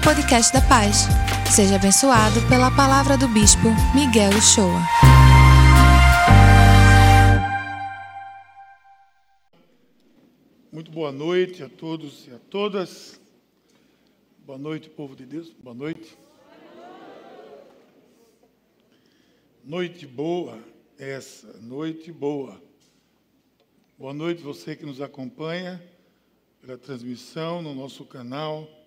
[0.00, 1.06] ao podcast da Paz.
[1.54, 4.80] Seja abençoado pela palavra do Bispo Miguel Uchoa.
[10.72, 13.20] Muito boa noite a todos e a todas.
[14.46, 15.52] Boa noite, povo de Deus.
[15.62, 16.16] Boa noite.
[19.62, 20.58] Noite boa
[20.98, 22.60] essa, noite boa.
[23.98, 25.82] Boa noite você que nos acompanha
[26.60, 28.79] pela transmissão no nosso canal.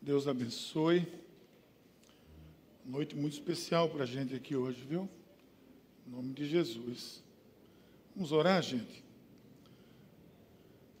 [0.00, 1.06] Deus abençoe.
[2.84, 5.08] Noite muito especial para a gente aqui hoje, viu?
[6.06, 7.22] Em nome de Jesus.
[8.14, 9.02] Vamos orar, gente.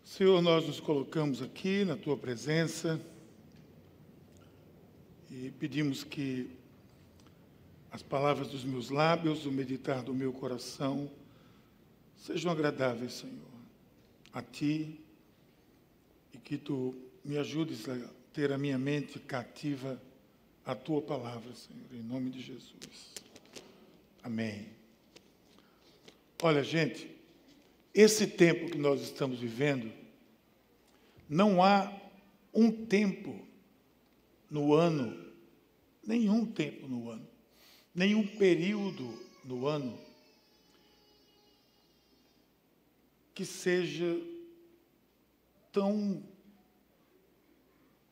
[0.02, 3.00] Senhor, nós nos colocamos aqui na tua presença
[5.30, 6.50] e pedimos que
[7.90, 11.10] as palavras dos meus lábios, o meditar do meu coração,
[12.16, 13.36] sejam agradáveis, Senhor,
[14.32, 15.00] a Ti
[16.32, 16.94] e que Tu
[17.24, 19.98] me ajudes a ter a minha mente cativa
[20.62, 23.14] à Tua palavra, Senhor, em nome de Jesus.
[24.22, 24.68] Amém.
[26.42, 27.10] Olha, gente,
[27.94, 29.90] esse tempo que nós estamos vivendo,
[31.26, 31.90] não há
[32.52, 33.40] um tempo
[34.50, 35.32] no ano,
[36.06, 37.26] nenhum tempo no ano,
[37.94, 39.98] nenhum período no ano
[43.34, 44.14] que seja
[45.72, 46.22] tão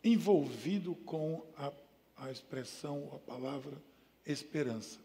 [0.05, 1.73] envolvido com a,
[2.19, 3.73] a expressão, a palavra
[4.27, 4.99] esperança.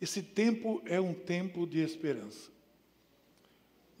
[0.00, 2.50] Esse tempo é um tempo de esperança.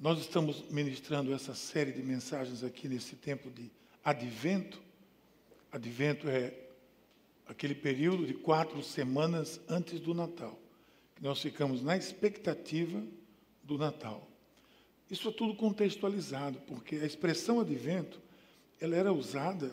[0.00, 3.70] Nós estamos ministrando essa série de mensagens aqui nesse tempo de
[4.04, 4.82] advento.
[5.70, 6.52] Advento é
[7.46, 10.58] aquele período de quatro semanas antes do Natal,
[11.14, 13.02] que nós ficamos na expectativa
[13.62, 14.28] do Natal.
[15.10, 18.20] Isso é tudo contextualizado, porque a expressão advento
[18.80, 19.70] ela era usada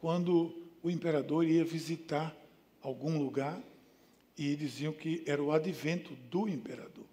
[0.00, 2.34] quando o imperador ia visitar
[2.82, 3.60] algum lugar
[4.38, 7.04] e diziam que era o advento do imperador.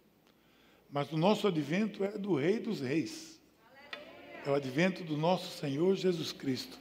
[0.91, 3.39] Mas o nosso advento é do Rei dos Reis.
[4.45, 6.77] É o advento do nosso Senhor Jesus Cristo.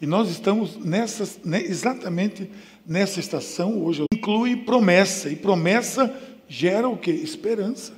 [0.00, 1.24] E nós estamos nessa,
[1.64, 2.48] exatamente
[2.86, 4.04] nessa estação hoje.
[4.14, 6.14] Inclui promessa, e promessa
[6.46, 7.10] gera o que?
[7.10, 7.97] Esperança.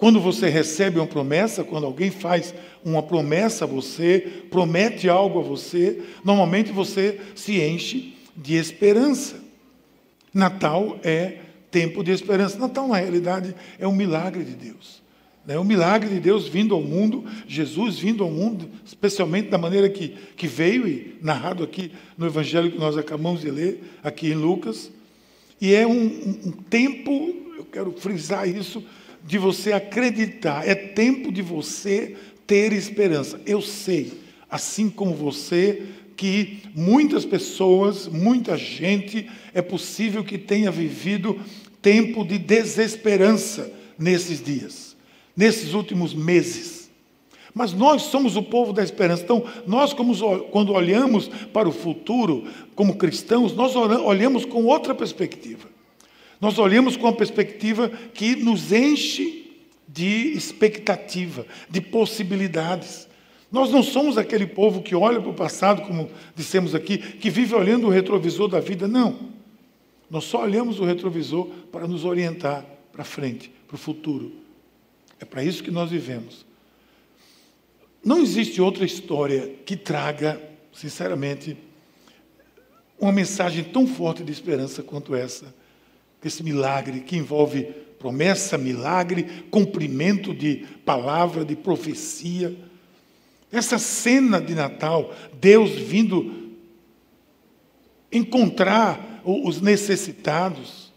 [0.00, 5.42] Quando você recebe uma promessa, quando alguém faz uma promessa a você, promete algo a
[5.42, 9.36] você, normalmente você se enche de esperança.
[10.32, 11.40] Natal é
[11.70, 12.58] tempo de esperança.
[12.58, 15.02] Natal, na realidade, é um milagre de Deus.
[15.46, 19.90] É um milagre de Deus vindo ao mundo, Jesus vindo ao mundo, especialmente da maneira
[19.90, 24.34] que, que veio e narrado aqui no Evangelho que nós acabamos de ler, aqui em
[24.34, 24.90] Lucas.
[25.60, 28.82] E é um, um tempo, eu quero frisar isso,
[29.24, 32.16] de você acreditar, é tempo de você
[32.46, 33.40] ter esperança.
[33.46, 34.12] Eu sei,
[34.50, 35.82] assim como você,
[36.16, 41.40] que muitas pessoas, muita gente, é possível que tenha vivido
[41.80, 44.96] tempo de desesperança nesses dias,
[45.36, 46.90] nesses últimos meses.
[47.54, 49.22] Mas nós somos o povo da esperança.
[49.22, 50.14] Então, nós, como,
[50.50, 52.44] quando olhamos para o futuro
[52.74, 55.68] como cristãos, nós olhamos com outra perspectiva.
[56.40, 59.52] Nós olhamos com uma perspectiva que nos enche
[59.86, 63.06] de expectativa, de possibilidades.
[63.52, 67.54] Nós não somos aquele povo que olha para o passado, como dissemos aqui, que vive
[67.54, 68.88] olhando o retrovisor da vida.
[68.88, 69.30] Não.
[70.08, 74.32] Nós só olhamos o retrovisor para nos orientar para frente, para o futuro.
[75.20, 76.46] É para isso que nós vivemos.
[78.02, 80.40] Não existe outra história que traga,
[80.72, 81.56] sinceramente,
[82.98, 85.59] uma mensagem tão forte de esperança quanto essa
[86.28, 87.64] esse milagre que envolve
[87.98, 92.56] promessa, milagre, cumprimento de palavra, de profecia.
[93.52, 96.50] Essa cena de Natal, Deus vindo
[98.10, 100.90] encontrar os necessitados.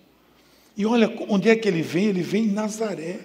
[0.77, 2.05] E olha onde é que ele vem?
[2.05, 3.19] Ele vem em Nazaré.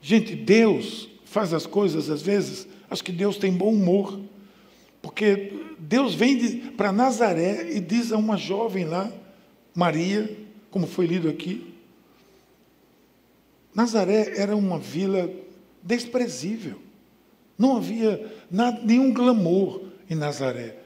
[0.00, 4.18] Gente, Deus faz as coisas às vezes, acho que Deus tem bom humor.
[5.02, 9.10] Porque Deus vem para Nazaré e diz a uma jovem lá,
[9.74, 10.36] Maria,
[10.70, 11.74] como foi lido aqui.
[13.74, 15.30] Nazaré era uma vila
[15.82, 16.76] desprezível.
[17.58, 20.76] Não havia nada, nenhum glamour em Nazaré.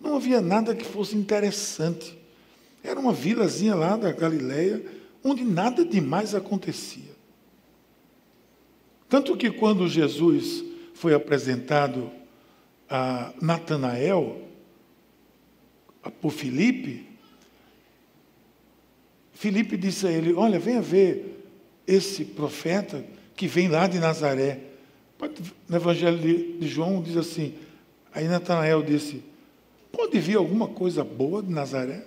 [0.00, 2.18] Não havia nada que fosse interessante.
[2.82, 4.84] Era uma vilazinha lá da Galileia,
[5.22, 7.10] onde nada demais acontecia.
[9.08, 12.10] Tanto que quando Jesus foi apresentado
[12.88, 14.48] a Natanael,
[16.20, 17.09] por Filipe,
[19.40, 21.42] Filipe disse a ele: Olha, venha ver
[21.86, 23.02] esse profeta
[23.34, 24.60] que vem lá de Nazaré.
[25.66, 27.54] No Evangelho de, João diz assim:
[28.14, 29.22] Aí Natanael disse:
[29.90, 32.04] Pode vir alguma coisa boa de Nazaré?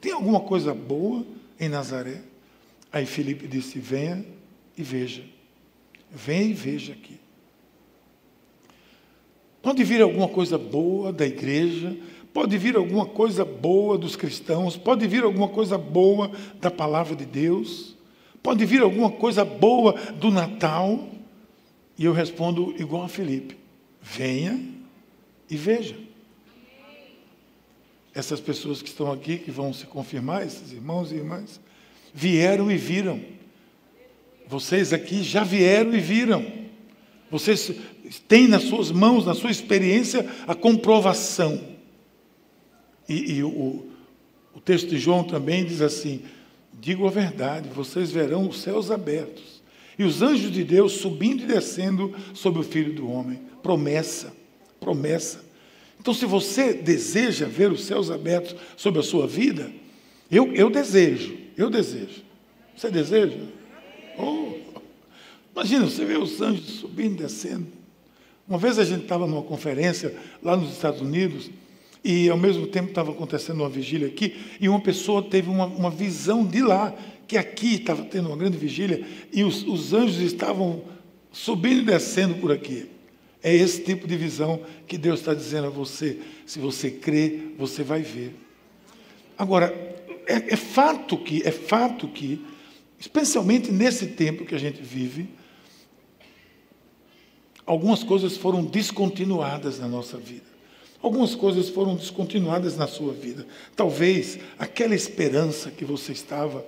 [0.00, 1.26] Tem alguma coisa boa
[1.58, 2.22] em Nazaré?
[2.92, 4.24] Aí Felipe disse: Venha
[4.78, 5.24] e veja.
[6.12, 7.18] Venha e veja aqui.
[9.60, 11.96] Pode vir alguma coisa boa da igreja,
[12.36, 16.30] pode vir alguma coisa boa dos cristãos, pode vir alguma coisa boa
[16.60, 17.96] da palavra de Deus,
[18.42, 21.08] pode vir alguma coisa boa do Natal.
[21.98, 23.56] E eu respondo igual a Felipe:
[24.02, 24.62] venha
[25.48, 25.96] e veja.
[28.14, 31.58] Essas pessoas que estão aqui, que vão se confirmar, esses irmãos e irmãs,
[32.12, 33.18] vieram e viram.
[34.46, 36.44] Vocês aqui já vieram e viram.
[37.30, 37.72] Vocês
[38.28, 41.75] têm nas suas mãos, na sua experiência, a comprovação.
[43.08, 43.86] E, e o,
[44.54, 46.22] o texto de João também diz assim:
[46.72, 49.56] digo a verdade, vocês verão os céus abertos
[49.98, 53.40] e os anjos de Deus subindo e descendo sobre o filho do homem.
[53.62, 54.32] Promessa,
[54.78, 55.44] promessa.
[55.98, 59.72] Então, se você deseja ver os céus abertos sobre a sua vida,
[60.30, 62.22] eu, eu desejo, eu desejo.
[62.76, 63.38] Você deseja?
[64.18, 64.52] Oh,
[65.52, 67.66] imagina, você vê os anjos subindo e descendo.
[68.46, 71.50] Uma vez a gente estava numa conferência lá nos Estados Unidos
[72.08, 75.90] e ao mesmo tempo estava acontecendo uma vigília aqui e uma pessoa teve uma, uma
[75.90, 76.94] visão de lá,
[77.26, 80.84] que aqui estava tendo uma grande vigília e os, os anjos estavam
[81.32, 82.88] subindo e descendo por aqui.
[83.42, 86.20] É esse tipo de visão que Deus está dizendo a você.
[86.46, 88.36] Se você crê, você vai ver.
[89.36, 89.74] Agora,
[90.28, 92.40] é, é fato que, é fato que,
[93.00, 95.28] especialmente nesse tempo que a gente vive,
[97.66, 100.55] algumas coisas foram descontinuadas na nossa vida.
[101.02, 103.46] Algumas coisas foram descontinuadas na sua vida.
[103.74, 106.64] Talvez aquela esperança que você estava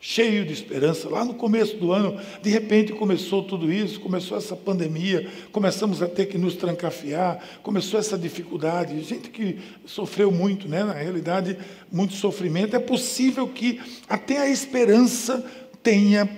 [0.00, 1.08] cheio de esperança.
[1.08, 6.06] Lá no começo do ano, de repente começou tudo isso, começou essa pandemia, começamos a
[6.06, 9.02] ter que nos trancafiar, começou essa dificuldade.
[9.02, 10.84] Gente que sofreu muito, né?
[10.84, 11.58] na realidade,
[11.90, 12.76] muito sofrimento.
[12.76, 15.44] É possível que até a esperança
[15.82, 16.28] tenha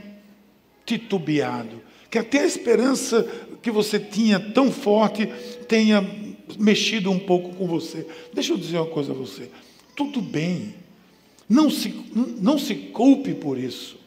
[0.87, 3.27] titubeado, que até a esperança
[3.61, 5.27] que você tinha tão forte
[5.67, 6.01] tenha
[6.59, 8.07] mexido um pouco com você.
[8.33, 9.51] Deixa eu dizer uma coisa a você.
[9.97, 10.75] Tudo bem
[11.49, 11.95] não se,
[12.41, 13.99] não se culpe por isso.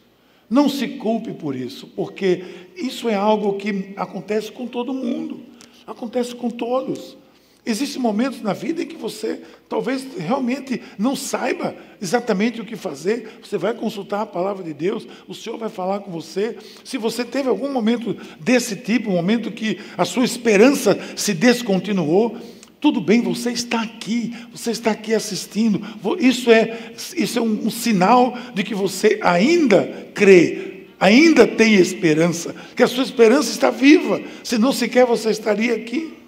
[0.49, 2.43] Não se culpe por isso, porque
[2.75, 5.39] isso é algo que acontece com todo mundo,
[5.87, 7.15] acontece com todos.
[7.63, 13.39] Existem momentos na vida em que você talvez realmente não saiba exatamente o que fazer.
[13.43, 16.57] Você vai consultar a palavra de Deus, o Senhor vai falar com você.
[16.83, 22.35] Se você teve algum momento desse tipo, um momento que a sua esperança se descontinuou,
[22.79, 25.79] tudo bem, você está aqui, você está aqui assistindo.
[26.19, 32.55] Isso é, isso é um, um sinal de que você ainda crê, ainda tem esperança,
[32.75, 36.20] que a sua esperança está viva, senão sequer você estaria aqui.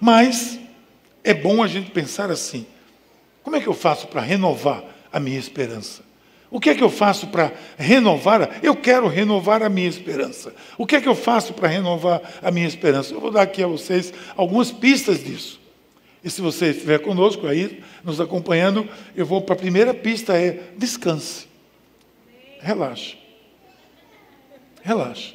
[0.00, 0.58] Mas
[1.22, 2.66] é bom a gente pensar assim:
[3.42, 6.06] como é que eu faço para renovar a minha esperança?
[6.50, 8.60] O que é que eu faço para renovar?
[8.62, 10.54] Eu quero renovar a minha esperança.
[10.78, 13.12] O que é que eu faço para renovar a minha esperança?
[13.12, 15.60] Eu vou dar aqui a vocês algumas pistas disso.
[16.22, 20.72] E se você estiver conosco aí, nos acompanhando, eu vou para a primeira pista: é
[20.76, 21.46] descanse.
[22.60, 23.16] Relaxe.
[24.82, 25.34] Relaxe.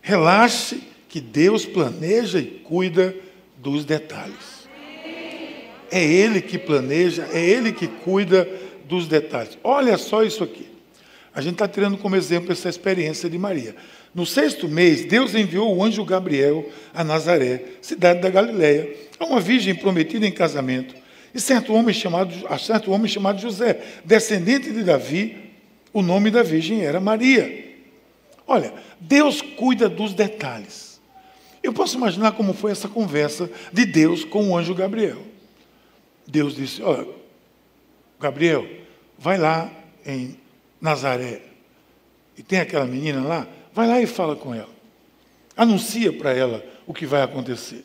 [0.00, 3.14] Relaxe que Deus planeja e cuida
[3.56, 4.68] dos detalhes.
[5.90, 8.48] É Ele que planeja, é Ele que cuida
[8.84, 9.56] dos detalhes.
[9.64, 10.68] Olha só isso aqui.
[11.34, 13.74] A gente está tirando como exemplo essa experiência de Maria.
[14.14, 19.40] No sexto mês, Deus enviou o anjo Gabriel a Nazaré, cidade da Galiléia, a uma
[19.40, 20.94] virgem prometida em casamento,
[21.34, 25.36] e certo homem chamado, a certo homem chamado José, descendente de Davi,
[25.92, 27.66] o nome da virgem era Maria.
[28.46, 30.87] Olha, Deus cuida dos detalhes.
[31.62, 35.18] Eu posso imaginar como foi essa conversa de Deus com o anjo Gabriel.
[36.26, 37.08] Deus disse: Olha,
[38.20, 38.68] Gabriel,
[39.18, 39.70] vai lá
[40.04, 40.38] em
[40.80, 41.42] Nazaré.
[42.36, 44.68] E tem aquela menina lá, vai lá e fala com ela.
[45.56, 47.84] Anuncia para ela o que vai acontecer.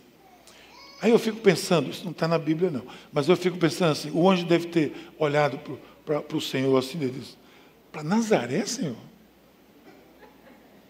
[1.02, 4.10] Aí eu fico pensando, isso não está na Bíblia não, mas eu fico pensando assim,
[4.14, 5.60] o anjo deve ter olhado
[6.06, 7.36] para o Senhor assim, ele disse,
[7.92, 8.96] para Nazaré, Senhor?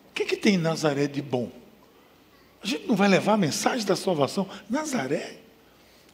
[0.10, 1.50] O que, que tem em Nazaré de bom?
[2.64, 4.48] A gente não vai levar a mensagem da salvação?
[4.70, 5.38] Nazaré?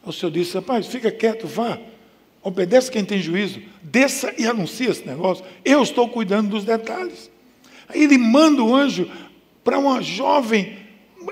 [0.03, 1.77] O Senhor disse, rapaz, fica quieto, vá.
[2.41, 5.45] Obedece quem tem juízo, desça e anuncia esse negócio.
[5.63, 7.29] Eu estou cuidando dos detalhes.
[7.87, 9.09] Aí ele manda o anjo
[9.63, 10.77] para uma jovem,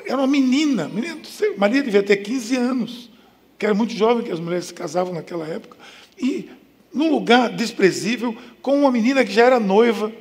[0.06, 1.18] era uma menina, menina,
[1.58, 3.10] Maria devia ter 15 anos,
[3.58, 5.78] que era muito jovem, que as mulheres se casavam naquela época,
[6.20, 6.50] e
[6.94, 10.12] num lugar desprezível, com uma menina que já era noiva,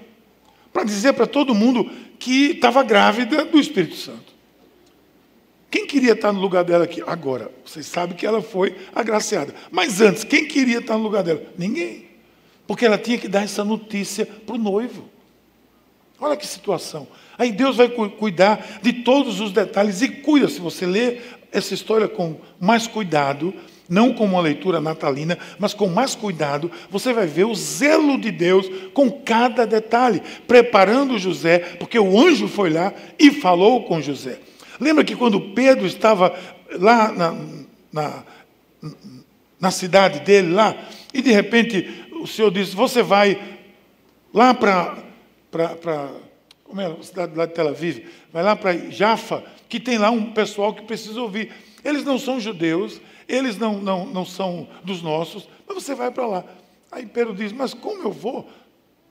[0.73, 4.36] para dizer para todo mundo que estava grávida do Espírito Santo.
[5.71, 7.03] Quem queria estar no lugar dela aqui?
[7.07, 9.55] Agora, vocês sabem que ela foi agraciada.
[9.71, 11.43] Mas antes, quem queria estar no lugar dela?
[11.59, 12.07] Ninguém.
[12.67, 15.09] Porque ela tinha que dar essa notícia para o noivo.
[16.21, 17.07] Olha que situação.
[17.37, 20.49] Aí Deus vai cuidar de todos os detalhes e cuida.
[20.49, 23.53] Se você ler essa história com mais cuidado,
[23.89, 28.31] não como uma leitura natalina, mas com mais cuidado, você vai ver o zelo de
[28.31, 34.39] Deus com cada detalhe, preparando José, porque o anjo foi lá e falou com José.
[34.81, 36.37] Lembra que quando Pedro estava
[36.73, 37.35] lá na,
[37.93, 38.25] na,
[39.59, 40.77] na cidade dele, lá,
[41.13, 43.59] e de repente o Senhor disse: Você vai
[44.33, 45.05] lá para.
[46.65, 48.07] Como é a cidade lá de Tel Aviv?
[48.33, 51.53] Vai lá para Jafa, que tem lá um pessoal que precisa ouvir.
[51.85, 56.27] Eles não são judeus, eles não, não, não são dos nossos, mas você vai para
[56.27, 56.45] lá.
[56.91, 58.49] Aí Pedro diz: Mas como eu vou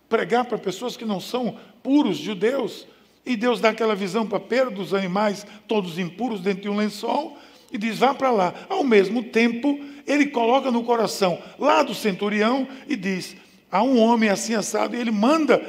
[0.10, 2.86] pregar para pessoas que não são puros judeus?
[3.26, 7.38] E Deus dá aquela visão para Pedro dos animais todos impuros dentro de um lençol
[7.72, 8.54] e diz: vá para lá.
[8.70, 13.36] Ao mesmo tempo, ele coloca no coração lá do centurião e diz:
[13.72, 15.62] há um homem assim assado, e ele manda.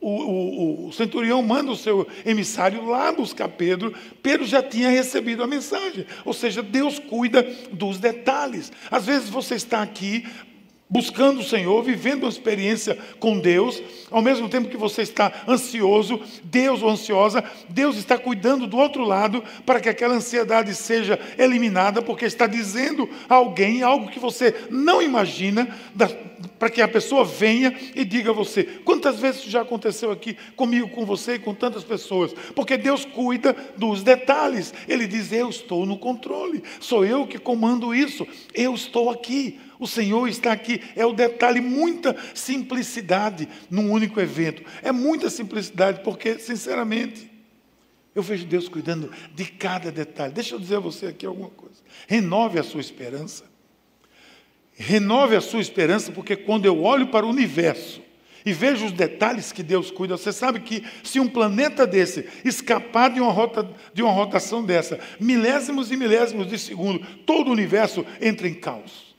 [0.00, 3.94] O, o, o centurião manda o seu emissário lá buscar Pedro.
[4.20, 6.04] Pedro já tinha recebido a mensagem.
[6.24, 8.72] Ou seja, Deus cuida dos detalhes.
[8.90, 10.26] Às vezes você está aqui
[10.92, 16.20] buscando o Senhor, vivendo uma experiência com Deus, ao mesmo tempo que você está ansioso,
[16.44, 22.02] Deus ou ansiosa, Deus está cuidando do outro lado para que aquela ansiedade seja eliminada,
[22.02, 25.66] porque está dizendo a alguém algo que você não imagina,
[26.58, 28.64] para que a pessoa venha e diga a você.
[28.64, 32.32] Quantas vezes já aconteceu aqui comigo, com você e com tantas pessoas?
[32.54, 34.72] Porque Deus cuida dos detalhes.
[34.88, 39.60] Ele diz: Eu estou no controle, sou eu que comando isso, eu estou aqui.
[39.78, 40.80] O Senhor está aqui.
[40.94, 44.62] É o detalhe, muita simplicidade num único evento.
[44.80, 47.28] É muita simplicidade, porque, sinceramente,
[48.14, 50.32] eu vejo Deus cuidando de cada detalhe.
[50.32, 51.82] Deixa eu dizer a você aqui alguma coisa.
[52.06, 53.51] Renove a sua esperança.
[54.84, 58.02] Renove a sua esperança, porque quando eu olho para o universo
[58.44, 63.10] e vejo os detalhes que Deus cuida, você sabe que se um planeta desse escapar
[63.10, 68.04] de uma, rota, de uma rotação dessa, milésimos e milésimos de segundo, todo o universo
[68.20, 69.11] entra em caos.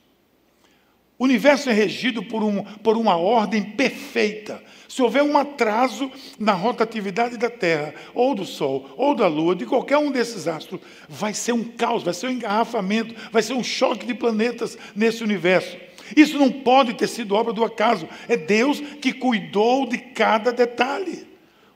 [1.18, 4.62] O universo é regido por, um, por uma ordem perfeita.
[4.88, 9.66] Se houver um atraso na rotatividade da Terra, ou do Sol, ou da Lua, de
[9.66, 13.64] qualquer um desses astros, vai ser um caos, vai ser um engarrafamento, vai ser um
[13.64, 15.78] choque de planetas nesse universo.
[16.16, 18.08] Isso não pode ter sido obra do acaso.
[18.28, 21.28] É Deus que cuidou de cada detalhe.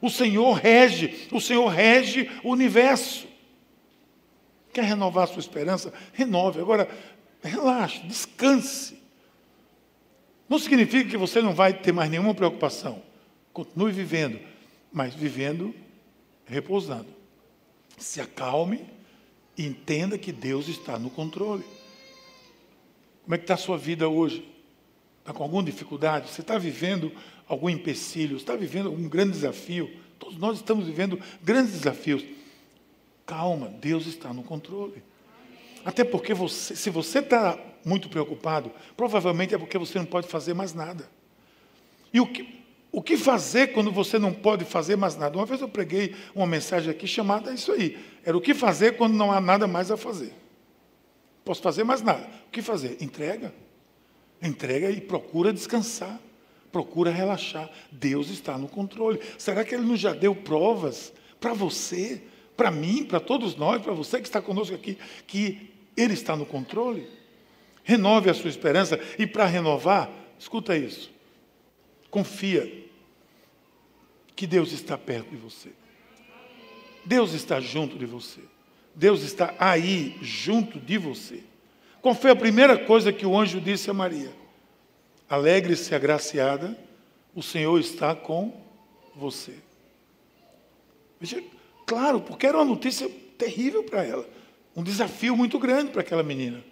[0.01, 3.27] O Senhor rege, o Senhor rege o universo.
[4.73, 5.91] Quer renovar a sua esperança?
[6.13, 6.59] Renove.
[6.59, 6.87] Agora,
[7.41, 8.97] relaxe, descanse.
[10.49, 13.01] Não significa que você não vai ter mais nenhuma preocupação.
[13.51, 14.39] Continue vivendo,
[14.91, 15.73] mas vivendo
[16.45, 17.07] repousando.
[17.97, 18.85] Se acalme
[19.57, 21.63] e entenda que Deus está no controle.
[23.23, 24.47] Como é que está a sua vida hoje?
[25.19, 26.29] Está com alguma dificuldade?
[26.29, 27.11] Você está vivendo
[27.47, 28.37] algum empecilho?
[28.37, 29.91] Está vivendo algum grande desafio?
[30.17, 32.23] Todos nós estamos vivendo grandes desafios.
[33.25, 35.03] Calma, Deus está no controle.
[35.83, 40.53] Até porque você, se você está muito preocupado, provavelmente é porque você não pode fazer
[40.53, 41.09] mais nada.
[42.13, 45.37] E o que, o que fazer quando você não pode fazer mais nada?
[45.37, 47.97] Uma vez eu preguei uma mensagem aqui chamada isso aí.
[48.25, 50.33] Era o que fazer quando não há nada mais a fazer.
[51.45, 52.27] Posso fazer mais nada.
[52.47, 52.97] O que fazer?
[53.01, 53.53] Entrega.
[54.41, 56.19] Entrega e procura descansar.
[56.71, 57.69] Procura relaxar.
[57.89, 59.21] Deus está no controle.
[59.37, 62.21] Será que Ele não já deu provas para você,
[62.57, 66.45] para mim, para todos nós, para você que está conosco aqui, que ele está no
[66.45, 67.07] controle.
[67.87, 71.09] Renove a sua esperança e para renovar, escuta isso.
[72.11, 72.85] Confia
[74.35, 75.69] que Deus está perto de você.
[77.05, 78.41] Deus está junto de você.
[78.93, 81.41] Deus está aí junto de você.
[82.01, 84.33] Qual foi a primeira coisa que o anjo disse a Maria?
[85.29, 86.77] Alegre-se, agraciada,
[87.33, 88.53] o Senhor está com
[89.15, 89.53] você.
[91.21, 91.41] Veja,
[91.85, 94.27] claro, porque era uma notícia terrível para ela
[94.77, 96.63] um desafio muito grande para aquela menina.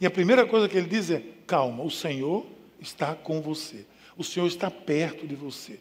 [0.00, 2.46] E a primeira coisa que ele diz é: calma, o Senhor
[2.80, 3.84] está com você.
[4.16, 5.78] O Senhor está perto de você.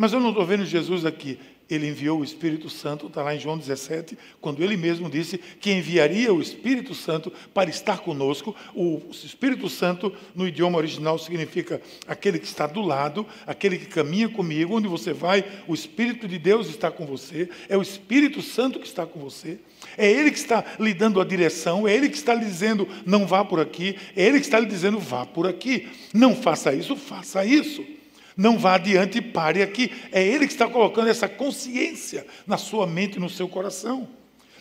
[0.00, 1.38] Mas eu não estou vendo Jesus aqui
[1.74, 5.70] ele enviou o Espírito Santo, está lá em João 17, quando ele mesmo disse que
[5.70, 8.54] enviaria o Espírito Santo para estar conosco.
[8.74, 14.28] O Espírito Santo, no idioma original, significa aquele que está do lado, aquele que caminha
[14.28, 18.80] comigo, onde você vai, o Espírito de Deus está com você, é o Espírito Santo
[18.80, 19.58] que está com você.
[19.96, 23.26] É Ele que está lhe dando a direção, é Ele que está lhe dizendo não
[23.26, 25.88] vá por aqui, é Ele que está lhe dizendo vá por aqui.
[26.12, 27.99] Não faça isso, faça isso.
[28.36, 29.92] Não vá adiante e pare aqui.
[30.12, 34.08] É Ele que está colocando essa consciência na sua mente e no seu coração.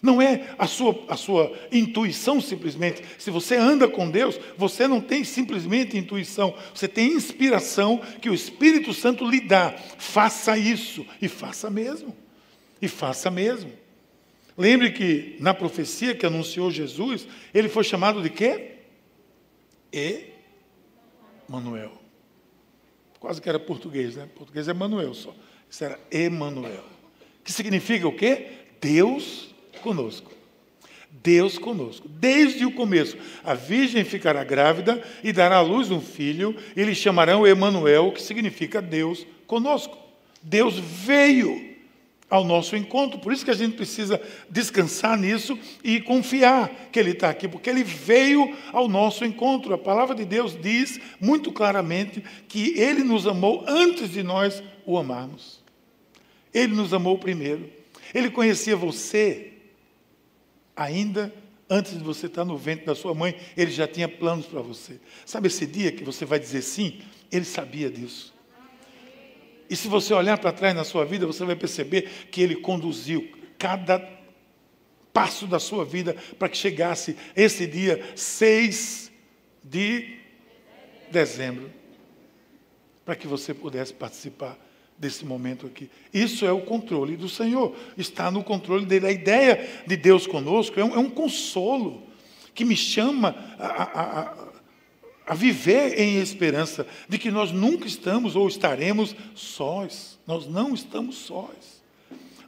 [0.02, 3.04] Não é a sua, a sua intuição simplesmente.
[3.18, 8.34] Se você anda com Deus, você não tem simplesmente intuição, você tem inspiração que o
[8.34, 9.76] Espírito Santo lhe dá.
[9.98, 12.16] Faça isso e faça mesmo.
[12.82, 13.72] E faça mesmo.
[14.58, 18.76] Lembre que na profecia que anunciou Jesus, ele foi chamado de quê?
[21.50, 21.99] Emanuel.
[23.20, 24.28] Quase que era português, né?
[24.36, 25.34] Português é Manuel só.
[25.70, 26.86] Isso era Emanuel.
[27.44, 28.48] Que significa o quê?
[28.82, 30.32] Deus conosco.
[31.12, 32.08] Deus conosco.
[32.08, 36.96] Desde o começo, a virgem ficará grávida e dará à luz um filho, e lhe
[36.96, 39.98] chamarão Emanuel, que significa Deus conosco.
[40.42, 41.69] Deus veio
[42.30, 47.12] ao nosso encontro, por isso que a gente precisa descansar nisso e confiar que Ele
[47.12, 49.74] está aqui, porque Ele veio ao nosso encontro.
[49.74, 54.98] A palavra de Deus diz muito claramente que Ele nos amou antes de nós o
[54.98, 55.60] amarmos.
[56.54, 57.70] Ele nos amou primeiro.
[58.14, 59.54] Ele conhecia você
[60.76, 61.34] ainda
[61.70, 65.00] antes de você estar no ventre da sua mãe, ele já tinha planos para você.
[65.26, 67.00] Sabe esse dia que você vai dizer sim?
[67.32, 68.34] Ele sabia disso.
[69.70, 73.30] E se você olhar para trás na sua vida, você vai perceber que ele conduziu
[73.58, 74.00] cada
[75.14, 79.12] passo da sua vida para que chegasse esse dia 6
[79.64, 80.18] de
[81.12, 81.72] dezembro,
[83.06, 84.58] para que você pudesse participar
[84.98, 85.90] desse momento aqui.
[86.14, 89.08] Isso é o controle do Senhor, está no controle dele.
[89.08, 92.04] A ideia de Deus conosco é um, é um consolo
[92.54, 94.49] que me chama a, a, a,
[95.30, 100.20] a, viver em esperança de que nós nunca estamos ou estaremos sós.
[100.26, 101.80] Nós não estamos sós.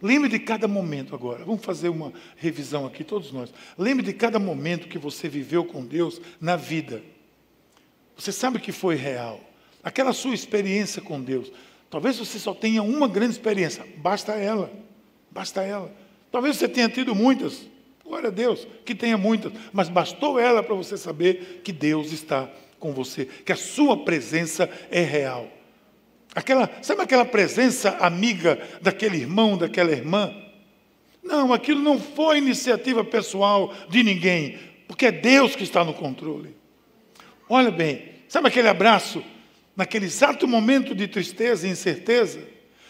[0.01, 1.45] Lembre de cada momento agora.
[1.45, 3.53] Vamos fazer uma revisão aqui, todos nós.
[3.77, 7.03] Lembre de cada momento que você viveu com Deus na vida.
[8.17, 9.39] Você sabe que foi real.
[9.83, 11.51] Aquela sua experiência com Deus.
[11.91, 14.71] Talvez você só tenha uma grande experiência, basta ela,
[15.29, 15.93] basta ela.
[16.31, 17.67] Talvez você tenha tido muitas,
[18.05, 22.49] glória a Deus, que tenha muitas, mas bastou ela para você saber que Deus está
[22.81, 25.47] com você, que a sua presença é real.
[26.33, 30.33] Aquela, sabe aquela presença amiga daquele irmão, daquela irmã?
[31.23, 36.55] Não, aquilo não foi iniciativa pessoal de ninguém, porque é Deus que está no controle.
[37.47, 39.23] Olha bem, sabe aquele abraço
[39.75, 42.41] naquele exato momento de tristeza e incerteza?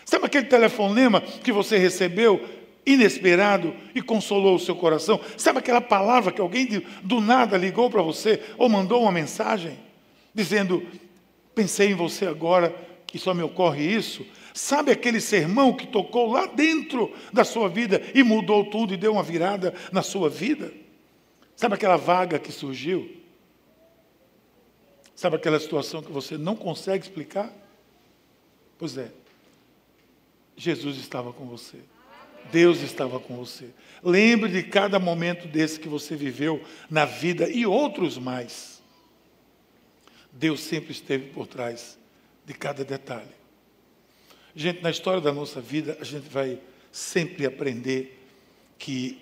[0.06, 2.48] Sabe aquele telefonema que você recebeu
[2.86, 5.20] inesperado e consolou o seu coração?
[5.38, 6.68] Sabe aquela palavra que alguém
[7.04, 9.78] do nada ligou para você ou mandou uma mensagem
[10.34, 10.86] dizendo:
[11.54, 14.26] Pensei em você agora que só me ocorre isso?
[14.54, 19.14] Sabe aquele sermão que tocou lá dentro da sua vida e mudou tudo e deu
[19.14, 20.74] uma virada na sua vida?
[21.56, 23.18] Sabe aquela vaga que surgiu?
[25.16, 27.54] Sabe aquela situação que você não consegue explicar?
[28.78, 29.12] Pois é,
[30.58, 31.78] Jesus estava com você.
[32.52, 33.70] Deus estava com você.
[34.04, 38.82] Lembre de cada momento desse que você viveu na vida e outros mais.
[40.32, 41.98] Deus sempre esteve por trás
[42.46, 43.42] de cada detalhe.
[44.56, 46.60] Gente, na história da nossa vida, a gente vai
[46.92, 48.20] sempre aprender
[48.78, 49.20] que.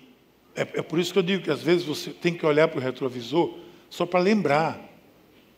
[0.54, 2.78] É, é por isso que eu digo que às vezes você tem que olhar para
[2.78, 4.80] o retrovisor só para lembrar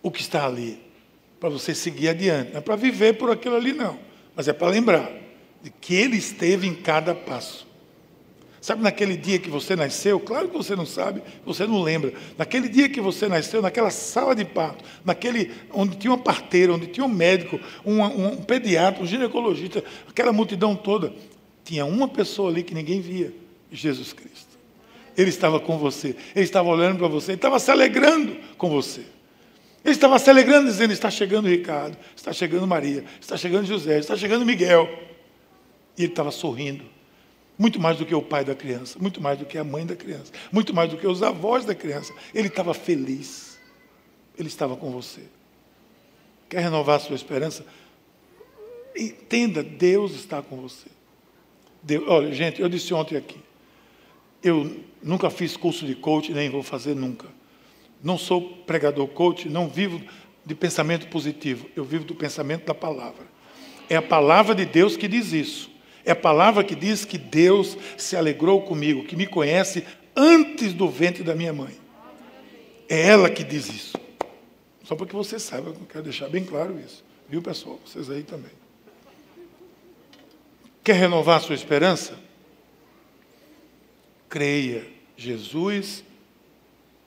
[0.03, 0.79] o que está ali,
[1.41, 2.51] para você seguir adiante.
[2.53, 3.99] Não é para viver por aquilo ali, não,
[4.35, 5.23] mas é para lembrar
[5.63, 7.67] de que Ele esteve em cada passo.
[8.63, 10.21] Sabe naquele dia que você nasceu?
[10.21, 12.13] Claro que você não sabe, você não lembra.
[12.39, 16.87] Naquele dia que você nasceu, naquela sala de parto, naquele onde tinha uma parteira, onde
[16.87, 21.13] tinha um médico, um, um pediatra, um ginecologista, aquela multidão toda,
[21.65, 23.33] tinha uma pessoa ali que ninguém via:
[23.69, 24.53] Jesus Cristo.
[25.17, 29.01] Ele estava com você, ele estava olhando para você, ele estava se alegrando com você.
[29.85, 34.17] Ele estava se alegrando, dizendo: Está chegando Ricardo, está chegando Maria, está chegando José, está
[34.17, 34.89] chegando Miguel.
[35.97, 36.85] E ele estava sorrindo.
[37.59, 39.95] Muito mais do que o pai da criança, muito mais do que a mãe da
[39.95, 42.13] criança, muito mais do que os avós da criança.
[42.35, 43.61] Ele estava feliz.
[44.39, 45.23] Ele estava com você.
[46.49, 47.65] Quer renovar a sua esperança?
[48.97, 50.89] Entenda, Deus está com você.
[51.83, 53.39] Deus, olha, gente, eu disse ontem aqui.
[54.43, 57.29] Eu nunca fiz curso de coach, nem vou fazer nunca.
[58.03, 60.03] Não sou pregador coach, não vivo
[60.45, 63.25] de pensamento positivo, eu vivo do pensamento da palavra.
[63.89, 65.71] É a palavra de Deus que diz isso.
[66.05, 69.85] É a palavra que diz que Deus se alegrou comigo, que me conhece
[70.17, 71.77] antes do ventre da minha mãe.
[72.89, 73.97] É ela que diz isso.
[74.85, 77.05] Só para que você saiba, eu quero deixar bem claro isso.
[77.29, 77.81] Viu, pessoal?
[77.87, 78.51] Vocês aí também.
[80.85, 82.19] Quer renovar sua esperança?
[84.29, 84.87] Creia.
[85.17, 86.03] Jesus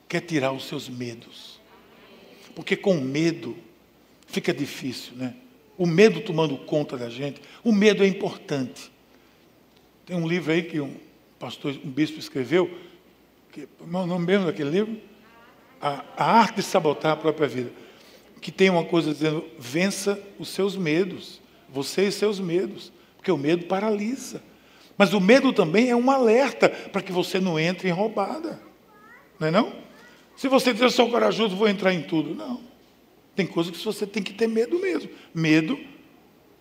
[0.08, 1.60] quer tirar os seus medos.
[2.56, 3.58] Porque com medo
[4.28, 5.36] fica difícil, né?
[5.78, 7.42] O medo tomando conta da gente.
[7.64, 8.92] O medo é importante.
[10.06, 10.96] Tem um livro aí que um
[11.40, 12.70] pastor, um bispo escreveu,
[13.52, 14.98] que, não, não mesmo daquele livro,
[15.82, 17.72] a, a arte de sabotar a própria vida,
[18.42, 23.38] que tem uma coisa dizendo, vença os seus medos, você e seus medos, porque o
[23.38, 24.42] medo paralisa.
[24.98, 28.62] Mas o medo também é um alerta para que você não entre em roubada.
[29.40, 29.74] Não é não?
[30.36, 32.34] Se você diz, eu sou corajoso, vou entrar em tudo.
[32.34, 32.62] Não.
[33.36, 35.10] Tem coisas que você tem que ter medo mesmo.
[35.34, 35.78] Medo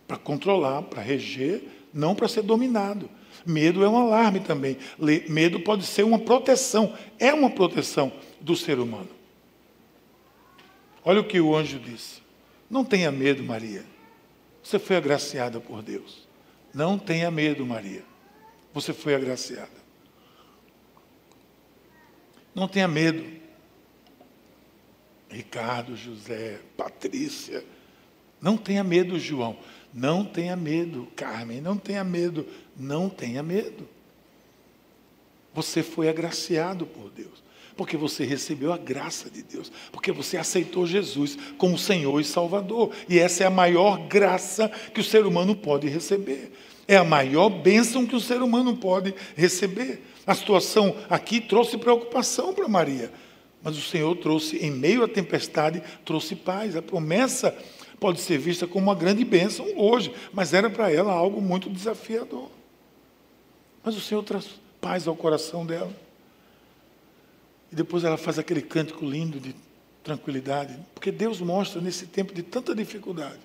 [0.07, 3.09] para controlar, para reger, não para ser dominado.
[3.47, 4.77] Medo é um alarme também.
[5.29, 6.95] Medo pode ser uma proteção.
[7.19, 9.11] É uma proteção do ser humano.
[11.05, 12.23] Olha o que o anjo disse.
[12.69, 13.85] Não tenha medo, Maria.
[14.63, 16.27] Você foi agraciada por Deus.
[16.73, 18.03] Não tenha medo, Maria.
[18.73, 19.85] Você foi agraciada.
[22.55, 23.44] Não tenha medo.
[25.35, 27.65] Ricardo, José, Patrícia.
[28.41, 29.57] Não tenha medo, João.
[29.93, 31.61] Não tenha medo, Carmen.
[31.61, 32.47] Não tenha medo.
[32.77, 33.89] Não tenha medo.
[35.53, 37.43] Você foi agraciado por Deus.
[37.77, 39.73] Porque você recebeu a graça de Deus.
[39.91, 42.93] Porque você aceitou Jesus como Senhor e Salvador.
[43.09, 46.53] E essa é a maior graça que o ser humano pode receber.
[46.87, 50.03] É a maior bênção que o ser humano pode receber.
[50.27, 53.11] A situação aqui trouxe preocupação para Maria,
[53.65, 56.77] mas o Senhor trouxe, em meio à tempestade, trouxe paz.
[56.77, 57.57] A promessa
[57.99, 62.51] pode ser vista como uma grande bênção hoje, mas era para ela algo muito desafiador.
[63.83, 64.51] Mas o Senhor traz
[64.83, 65.91] paz ao coração dela.
[67.73, 69.55] E depois ela faz aquele cântico lindo de
[70.03, 73.41] tranquilidade, porque Deus mostra nesse tempo de tanta dificuldade.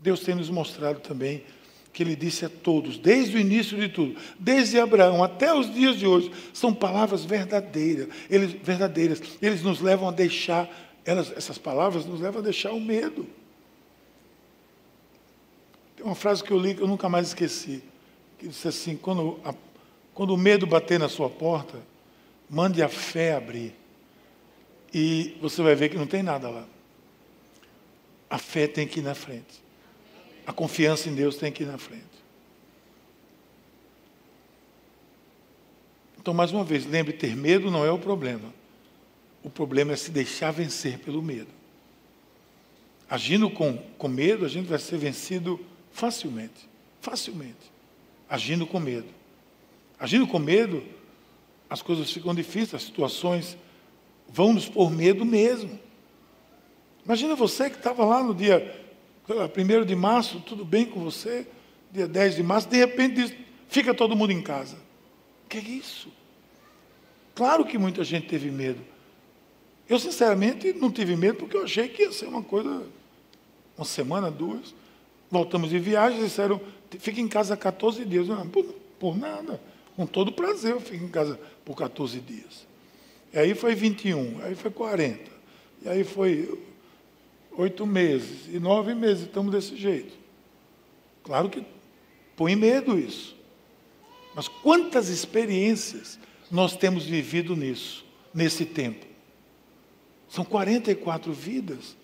[0.00, 1.44] Deus tem nos mostrado também
[1.92, 5.98] que ele disse a todos, desde o início de tudo, desde Abraão até os dias
[5.98, 8.08] de hoje, são palavras verdadeiras.
[8.30, 9.20] Eles, verdadeiras.
[9.42, 10.70] Eles nos levam a deixar,
[11.04, 13.26] elas, essas palavras nos levam a deixar o medo.
[15.96, 17.82] Tem uma frase que eu li que eu nunca mais esqueci,
[18.38, 19.54] que disse assim: quando, a,
[20.14, 21.78] quando o medo bater na sua porta,
[22.48, 23.74] mande a fé abrir.
[24.94, 26.66] E você vai ver que não tem nada lá.
[28.30, 29.61] A fé tem que ir na frente.
[30.46, 32.22] A confiança em Deus tem que ir na frente.
[36.18, 38.52] Então, mais uma vez, lembre: ter medo não é o problema.
[39.42, 41.48] O problema é se deixar vencer pelo medo.
[43.10, 46.68] Agindo com, com medo, a gente vai ser vencido facilmente.
[47.00, 47.70] Facilmente.
[48.28, 49.08] Agindo com medo.
[49.98, 50.82] Agindo com medo,
[51.68, 53.56] as coisas ficam difíceis, as situações
[54.28, 55.78] vão nos pôr medo mesmo.
[57.04, 58.81] Imagina você que estava lá no dia
[59.52, 61.46] primeiro de março, tudo bem com você?
[61.90, 63.36] Dia 10 de março, de repente
[63.68, 64.76] fica todo mundo em casa.
[65.44, 66.08] O que é isso?
[67.34, 68.80] Claro que muita gente teve medo.
[69.88, 72.86] Eu, sinceramente, não tive medo porque eu achei que ia ser uma coisa,
[73.76, 74.74] uma semana, duas.
[75.30, 76.60] Voltamos de viagem, disseram,
[76.98, 78.28] fica em casa 14 dias.
[78.28, 78.64] Não, por,
[78.98, 79.60] por nada.
[79.96, 82.66] Com todo prazer, eu fico em casa por 14 dias.
[83.32, 85.30] E aí foi 21, aí foi 40.
[85.84, 86.58] E aí foi
[87.56, 90.14] oito meses e nove meses, estamos desse jeito.
[91.22, 91.64] Claro que
[92.36, 93.36] põe medo isso.
[94.34, 96.18] Mas quantas experiências
[96.50, 99.06] nós temos vivido nisso, nesse tempo?
[100.28, 101.96] São 44 vidas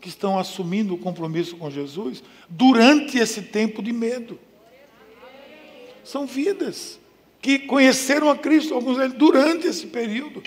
[0.00, 4.38] que estão assumindo o compromisso com Jesus durante esse tempo de medo.
[6.04, 6.98] São vidas
[7.40, 10.42] que conheceram a Cristo, alguns deles, durante esse período.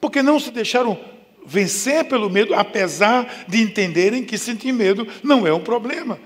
[0.00, 0.98] Porque não se deixaram
[1.46, 6.18] vencer pelo medo, apesar de entenderem que sentir medo não é um problema.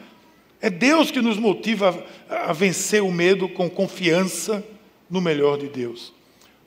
[0.61, 4.64] É Deus que nos motiva a, vencer o medo com confiança
[5.11, 6.12] no melhor de Deus.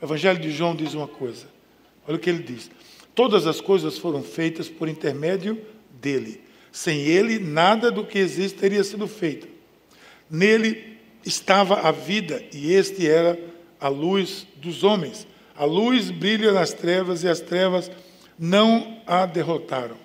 [0.01, 1.47] O Evangelho de João diz uma coisa.
[2.07, 2.69] Olha o que ele diz:
[3.15, 5.59] Todas as coisas foram feitas por intermédio
[6.01, 6.41] dele.
[6.71, 9.47] Sem ele, nada do que existe teria sido feito.
[10.29, 13.39] Nele estava a vida, e este era
[13.79, 15.25] a luz dos homens.
[15.55, 17.89] A luz brilha nas trevas, e as trevas
[18.37, 19.97] não a derrotaram.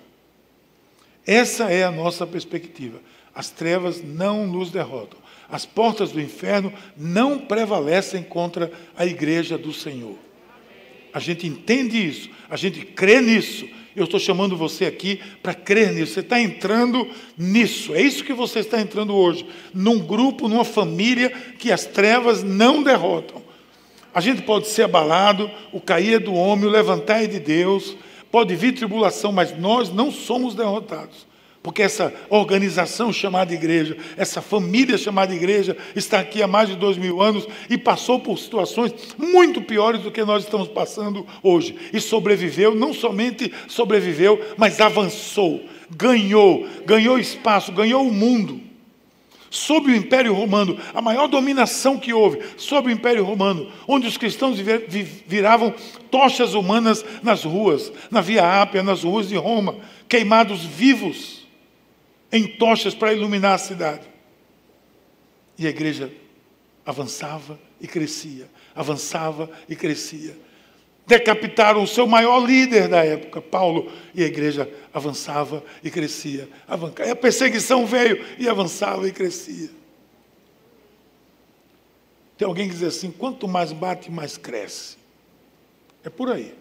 [1.25, 2.99] Essa é a nossa perspectiva.
[3.33, 5.19] As trevas não nos derrotam.
[5.49, 10.17] As portas do inferno não prevalecem contra a igreja do Senhor.
[11.13, 13.67] A gente entende isso, a gente crê nisso.
[13.93, 16.13] Eu estou chamando você aqui para crer nisso.
[16.13, 17.05] Você está entrando
[17.37, 17.93] nisso.
[17.93, 19.45] É isso que você está entrando hoje.
[19.73, 23.43] Num grupo, numa família que as trevas não derrotam.
[24.13, 27.97] A gente pode ser abalado, o cair é do homem, o levantar é de Deus.
[28.31, 31.29] Pode vir tribulação, mas nós não somos derrotados.
[31.61, 36.97] Porque essa organização chamada igreja, essa família chamada igreja, está aqui há mais de dois
[36.97, 41.75] mil anos e passou por situações muito piores do que nós estamos passando hoje.
[41.93, 45.61] E sobreviveu, não somente sobreviveu, mas avançou,
[45.95, 48.70] ganhou, ganhou espaço, ganhou o mundo.
[49.51, 54.17] Sob o Império Romano, a maior dominação que houve sob o Império Romano, onde os
[54.17, 54.57] cristãos
[55.27, 55.75] viravam
[56.09, 59.75] tochas humanas nas ruas, na Via Ápia, nas ruas de Roma,
[60.07, 61.45] queimados vivos
[62.31, 64.07] em tochas para iluminar a cidade.
[65.59, 66.11] E a igreja
[66.85, 70.35] avançava e crescia, avançava e crescia.
[71.05, 76.47] Decapitaram o seu maior líder da época, Paulo, e a igreja avançava e crescia.
[77.05, 79.69] E a perseguição veio e avançava e crescia.
[82.37, 84.97] Tem alguém que diz assim: quanto mais bate, mais cresce.
[86.03, 86.55] É por aí.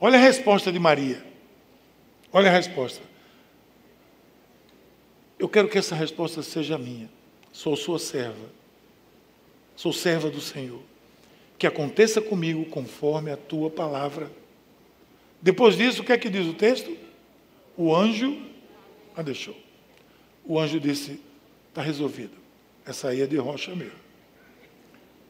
[0.00, 1.22] Olha a resposta de Maria.
[2.32, 3.02] Olha a resposta.
[5.38, 7.10] Eu quero que essa resposta seja minha.
[7.52, 8.48] Sou sua serva.
[9.76, 10.89] Sou serva do Senhor
[11.60, 14.32] que aconteça comigo conforme a tua palavra.
[15.42, 16.96] Depois disso, o que é que diz o texto?
[17.76, 18.40] O anjo
[19.14, 19.54] a deixou.
[20.42, 21.20] O anjo disse:
[21.68, 22.32] está resolvido.
[22.86, 23.98] Essa aí é de rocha mesmo.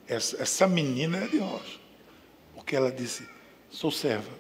[0.07, 1.81] Essa, essa menina é de rocha.
[2.55, 3.27] Porque ela disse:
[3.69, 4.31] sou serva.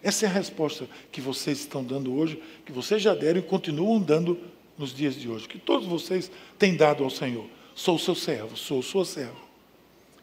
[0.00, 4.00] Essa é a resposta que vocês estão dando hoje, que vocês já deram e continuam
[4.00, 4.38] dando
[4.78, 7.46] nos dias de hoje, que todos vocês têm dado ao Senhor.
[7.74, 9.51] Sou seu servo, sou sua serva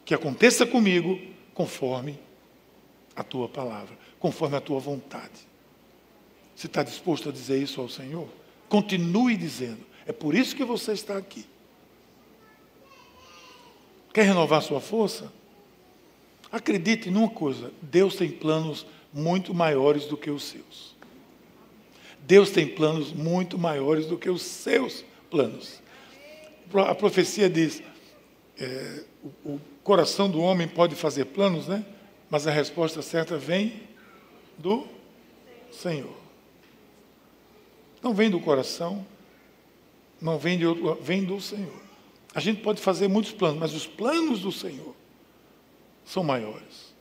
[0.09, 1.19] que aconteça comigo
[1.53, 2.17] conforme
[3.15, 5.47] a tua palavra, conforme a tua vontade.
[6.55, 8.27] Você está disposto a dizer isso ao Senhor?
[8.67, 9.85] Continue dizendo.
[10.07, 11.45] É por isso que você está aqui.
[14.11, 15.31] Quer renovar sua força?
[16.51, 20.95] Acredite numa coisa: Deus tem planos muito maiores do que os seus.
[22.21, 25.83] Deus tem planos muito maiores do que os seus planos.
[26.73, 27.83] A profecia diz:
[28.57, 31.83] é, o, o coração do homem pode fazer planos, né?
[32.29, 33.81] Mas a resposta certa vem
[34.55, 34.87] do
[35.71, 36.15] Senhor.
[37.99, 39.03] Não vem do coração,
[40.21, 41.81] não vem de outro, vem do Senhor.
[42.35, 44.95] A gente pode fazer muitos planos, mas os planos do Senhor
[46.05, 46.93] são maiores.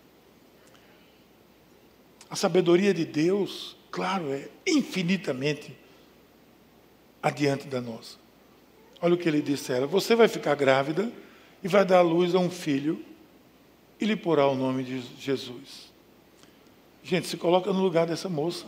[2.30, 5.76] A sabedoria de Deus, claro, é infinitamente
[7.22, 8.16] adiante da nossa.
[9.02, 11.12] Olha o que ele disse a ela: Você vai ficar grávida
[11.62, 13.04] e vai dar luz a um filho
[14.00, 15.92] e lhe porá o nome de Jesus.
[17.02, 18.66] Gente, se coloca no lugar dessa moça.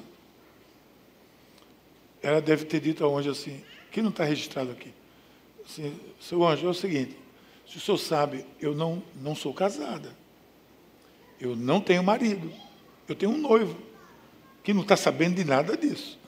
[2.23, 4.93] Ela deve ter dito ao anjo assim, que não está registrado aqui.
[5.65, 7.17] Assim, seu anjo, é o seguinte,
[7.67, 10.15] se o senhor sabe, eu não, não sou casada.
[11.41, 12.53] Eu não tenho marido.
[13.09, 13.77] Eu tenho um noivo,
[14.63, 16.20] que não está sabendo de nada disso.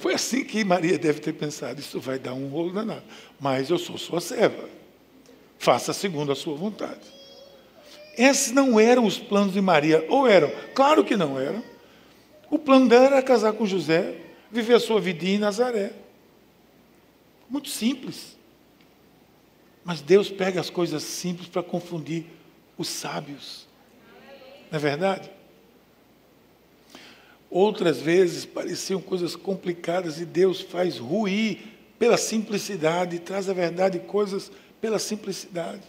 [0.00, 3.04] Foi assim que Maria deve ter pensado: isso vai dar um rolo danado.
[3.38, 4.68] Mas eu sou sua serva.
[5.58, 7.00] Faça segundo a sua vontade.
[8.16, 10.50] Esses não eram os planos de Maria, ou eram?
[10.74, 11.62] Claro que não eram.
[12.50, 14.16] O plano dela era casar com José,
[14.50, 15.92] viver a sua vidinha em Nazaré.
[17.48, 18.38] Muito simples.
[19.84, 22.24] Mas Deus pega as coisas simples para confundir
[22.76, 23.66] os sábios.
[24.70, 25.30] Não é verdade?
[27.50, 31.58] Outras vezes pareciam coisas complicadas e Deus faz ruir
[31.98, 35.82] pela simplicidade, traz a verdade coisas pela simplicidade.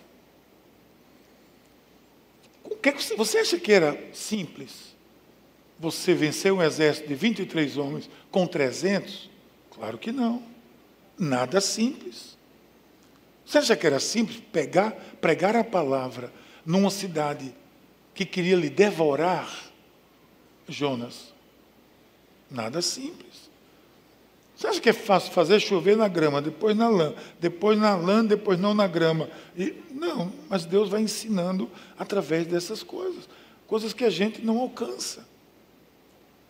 [3.16, 4.96] Você acha que era simples?
[5.80, 9.30] Você vencer um exército de 23 homens com 300?
[9.70, 10.44] Claro que não.
[11.18, 12.38] Nada simples.
[13.46, 16.34] Você acha que era simples pegar, pregar a palavra
[16.66, 17.54] numa cidade
[18.14, 19.72] que queria lhe devorar?
[20.68, 21.31] Jonas,
[22.52, 23.50] Nada simples.
[24.56, 28.24] Você acha que é fácil fazer chover na grama, depois na lã, depois na lã,
[28.24, 29.28] depois não na grama?
[29.58, 33.28] E, não, mas Deus vai ensinando através dessas coisas,
[33.66, 35.26] coisas que a gente não alcança.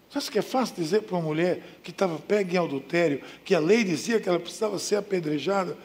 [0.10, 3.56] Você acha que é fácil dizer para uma mulher que estava pega em adultério, que
[3.56, 5.78] a lei dizia que ela precisava ser apedrejada?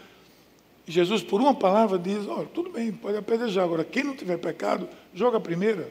[0.84, 3.62] E Jesus, por uma palavra, diz: Olha, tudo bem, pode apedrejar.
[3.62, 5.88] Agora, quem não tiver pecado, joga a primeira.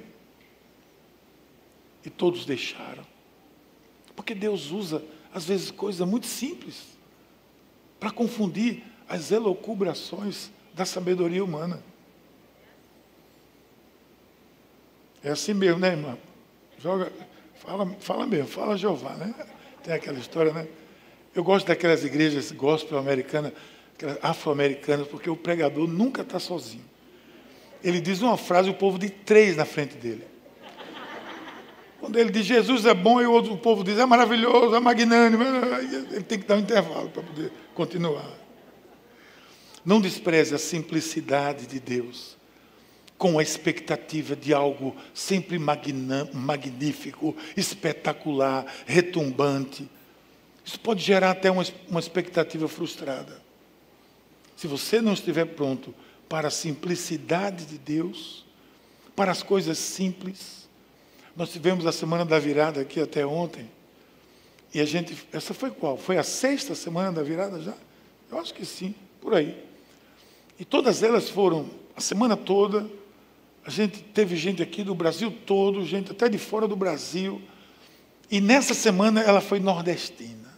[2.05, 3.14] E todos deixaram.
[4.15, 6.95] Porque Deus usa, às vezes, coisas muito simples
[7.99, 11.81] para confundir as elocubrações da sabedoria humana.
[15.23, 16.17] É assim mesmo, né, irmã?
[16.77, 17.11] Joga,
[17.55, 19.33] fala, fala mesmo, fala Jeová, né?
[19.83, 20.67] Tem aquela história, né?
[21.33, 23.51] Eu gosto daquelas igrejas gospel americanas,
[24.21, 26.85] afro-americanas, porque o pregador nunca está sozinho.
[27.83, 30.25] Ele diz uma frase o povo de três na frente dele.
[31.99, 35.43] Quando ele diz Jesus é bom e o outro povo diz é maravilhoso, é magnânimo,
[35.43, 38.31] ele tem que dar um intervalo para poder continuar.
[39.83, 42.35] Não despreze a simplicidade de Deus
[43.17, 49.89] com a expectativa de algo sempre magnífico, espetacular, retumbante.
[50.65, 53.41] Isso pode gerar até uma, uma expectativa frustrada.
[54.55, 55.93] Se você não estiver pronto
[56.27, 58.45] para a simplicidade de Deus,
[59.15, 60.64] para as coisas simples,
[61.35, 63.69] nós tivemos a semana da virada aqui até ontem,
[64.73, 65.97] e a gente, essa foi qual?
[65.97, 67.73] Foi a sexta semana da virada já?
[68.29, 69.63] Eu acho que sim, por aí.
[70.59, 72.89] E todas elas foram, a semana toda,
[73.65, 77.41] a gente teve gente aqui do Brasil todo, gente até de fora do Brasil.
[78.29, 80.53] E nessa semana ela foi nordestina.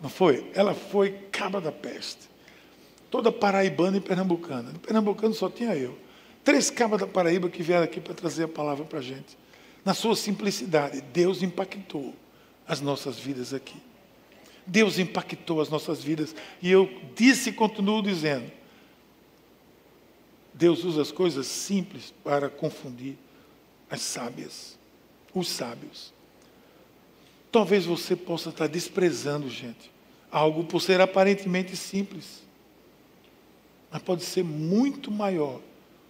[0.00, 0.50] Não foi?
[0.54, 2.28] Ela foi caba da peste.
[3.10, 4.70] Toda paraibana e pernambucana.
[4.72, 5.96] No pernambucano só tinha eu.
[6.44, 9.36] Três cabas da Paraíba que vieram aqui para trazer a palavra para a gente.
[9.86, 12.12] Na sua simplicidade, Deus impactou
[12.66, 13.80] as nossas vidas aqui.
[14.66, 16.34] Deus impactou as nossas vidas.
[16.60, 18.50] E eu disse e continuo dizendo:
[20.52, 23.16] Deus usa as coisas simples para confundir
[23.88, 24.76] as sábias,
[25.32, 26.12] os sábios.
[27.52, 29.88] Talvez você possa estar desprezando, gente,
[30.32, 32.42] algo por ser aparentemente simples,
[33.88, 35.60] mas pode ser muito maior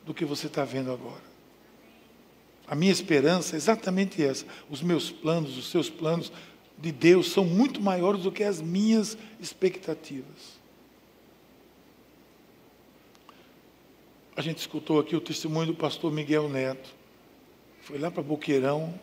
[0.07, 1.26] do que você está vendo agora.
[2.69, 4.45] A minha esperança é exatamente essa.
[4.69, 6.33] Os meus planos, os seus planos
[6.79, 10.57] de Deus são muito maiores do que as minhas expectativas.
[14.37, 16.95] A gente escutou aqui o testemunho do pastor Miguel Neto.
[17.81, 18.99] Foi lá para Boqueirão,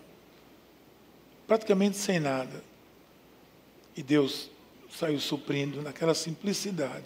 [1.48, 2.64] praticamente sem nada.
[3.96, 4.52] E Deus
[4.92, 7.06] saiu suprindo naquela simplicidade.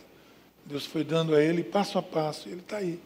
[0.66, 3.00] Deus foi dando a ele passo a passo, e ele está aí.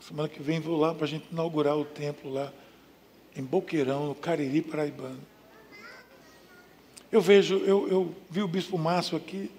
[0.00, 2.52] Semana que vem vou lá para a gente inaugurar o templo lá
[3.34, 5.20] em Boqueirão, no Cariri Paraibano.
[7.10, 9.50] Eu vejo, eu, eu vi o Bispo Márcio aqui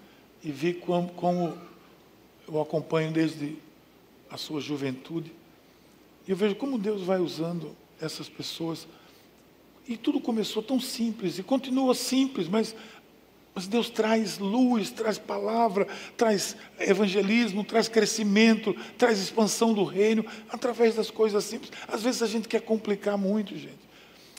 [0.44, 1.58] e vi como, como
[2.48, 3.58] eu acompanho desde
[4.30, 5.32] a sua juventude.
[6.28, 8.88] E eu vejo como Deus vai usando essas pessoas.
[9.88, 12.76] E tudo começou tão simples e continua simples, mas,
[13.58, 20.94] mas Deus traz luz, traz palavra, traz evangelismo, traz crescimento, traz expansão do reino através
[20.94, 21.72] das coisas simples.
[21.88, 23.80] Às vezes a gente quer complicar muito, gente.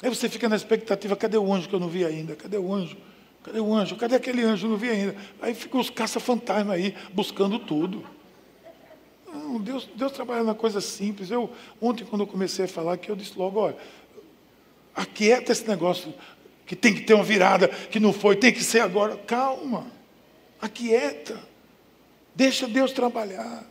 [0.00, 2.36] Aí você fica na expectativa, cadê o anjo que eu não vi ainda?
[2.36, 2.96] Cadê o anjo?
[3.42, 3.96] Cadê o anjo?
[3.96, 4.68] Cadê aquele anjo?
[4.68, 5.16] Eu não vi ainda.
[5.42, 8.04] Aí ficam os caça-fantasma aí, buscando tudo.
[9.34, 11.28] Não, Deus, Deus trabalha na coisa simples.
[11.28, 11.50] Eu,
[11.80, 13.76] ontem, quando eu comecei a falar, que eu disse logo, olha,
[14.94, 16.14] aquieta esse negócio
[16.68, 19.16] que tem que ter uma virada, que não foi, tem que ser agora.
[19.16, 19.90] Calma,
[20.60, 21.42] aquieta.
[22.34, 23.64] Deixa Deus trabalhar.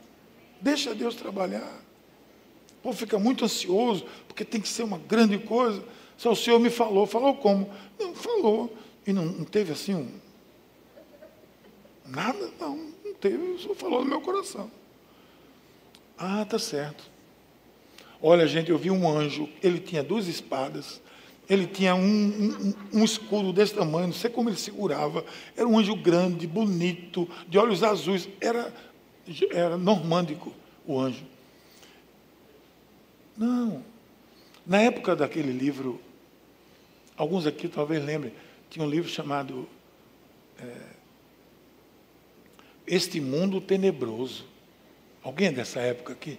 [0.60, 1.80] Deixa Deus trabalhar.
[2.80, 5.84] O povo fica muito ansioso, porque tem que ser uma grande coisa.
[6.18, 7.06] Só o Senhor me falou.
[7.06, 7.72] Falou como?
[8.00, 8.76] Não, falou.
[9.06, 10.10] E não, não teve assim um.
[12.04, 12.50] Nada?
[12.60, 13.38] Não, não teve.
[13.38, 14.72] O Senhor falou no meu coração.
[16.18, 17.04] Ah, tá certo.
[18.20, 21.00] Olha, gente, eu vi um anjo, ele tinha duas espadas,
[21.50, 25.24] ele tinha um, um, um, escudo desse tamanho, não sei como ele segurava.
[25.56, 28.28] Era um anjo grande, bonito, de olhos azuis.
[28.42, 28.74] Era,
[29.52, 30.54] era normândico
[30.86, 31.26] o anjo.
[33.38, 33.82] Não.
[34.66, 36.02] Na época daquele livro,
[37.16, 38.34] alguns aqui talvez lembrem,
[38.70, 39.68] tinha um livro chamado
[40.60, 40.76] é,
[42.86, 44.46] Este Mundo Tenebroso.
[45.24, 46.38] Alguém é dessa época aqui?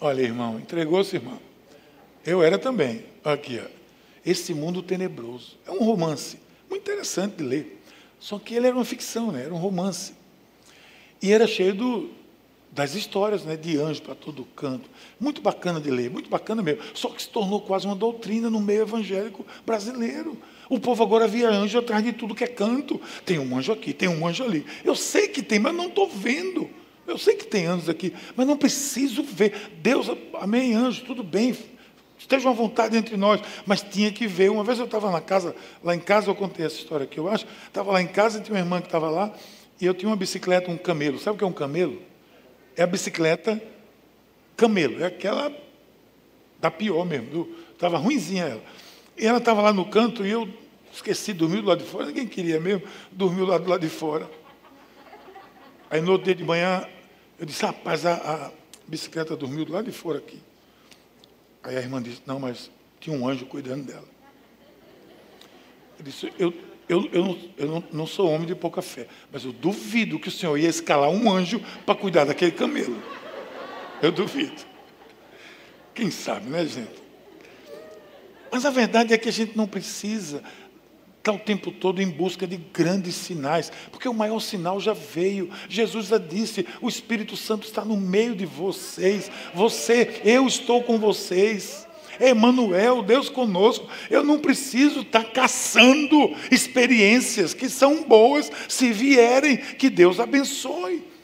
[0.00, 1.40] Olha, irmão, entregou-se, irmão.
[2.24, 3.04] Eu era também.
[3.24, 3.75] Aqui, ó.
[4.26, 5.56] Esse mundo tenebroso.
[5.64, 6.38] É um romance.
[6.68, 7.82] Muito interessante de ler.
[8.18, 9.44] Só que ele era uma ficção, né?
[9.44, 10.12] Era um romance.
[11.22, 12.10] E era cheio do,
[12.72, 14.90] das histórias né, de anjos para todo canto.
[15.18, 16.82] Muito bacana de ler, muito bacana mesmo.
[16.92, 20.36] Só que se tornou quase uma doutrina no meio evangélico brasileiro.
[20.68, 23.00] O povo agora via anjo atrás de tudo que é canto.
[23.24, 24.66] Tem um anjo aqui, tem um anjo ali.
[24.84, 26.68] Eu sei que tem, mas não estou vendo.
[27.06, 29.70] Eu sei que tem anjos aqui, mas não preciso ver.
[29.80, 31.56] Deus, amém, anjo, tudo bem.
[32.26, 34.50] Esteja à vontade entre nós, mas tinha que ver.
[34.50, 37.28] Uma vez eu estava na casa, lá em casa, eu contei essa história aqui, eu
[37.28, 37.46] acho.
[37.68, 39.32] Estava lá em casa tinha uma irmã que estava lá,
[39.80, 41.20] e eu tinha uma bicicleta, um camelo.
[41.20, 42.02] Sabe o que é um camelo?
[42.76, 43.62] É a bicicleta
[44.56, 45.52] camelo, é aquela
[46.58, 47.48] da pior mesmo.
[47.72, 48.62] Estava ruimzinha ela.
[49.16, 50.52] E ela estava lá no canto e eu
[50.92, 54.28] esqueci, dormi do lado de fora, ninguém queria mesmo, dormiu do lado de fora.
[55.88, 56.88] Aí no outro dia de manhã,
[57.38, 58.50] eu disse, rapaz, a, a
[58.88, 60.40] bicicleta dormiu do lado de fora aqui.
[61.66, 64.04] Aí a irmã disse, não, mas tinha um anjo cuidando dela.
[65.98, 66.54] Eu disse, eu,
[66.88, 70.30] eu, eu, não, eu não sou homem de pouca fé, mas eu duvido que o
[70.30, 73.02] senhor ia escalar um anjo para cuidar daquele camelo.
[74.00, 74.64] Eu duvido.
[75.92, 77.02] Quem sabe, né, gente?
[78.52, 80.44] Mas a verdade é que a gente não precisa
[81.26, 85.50] está o tempo todo em busca de grandes sinais, porque o maior sinal já veio.
[85.68, 89.28] Jesus já disse: o Espírito Santo está no meio de vocês.
[89.52, 91.84] Você, eu estou com vocês.
[92.20, 93.88] é Emmanuel, Deus conosco.
[94.08, 101.15] Eu não preciso estar caçando experiências que são boas, se vierem, que Deus abençoe.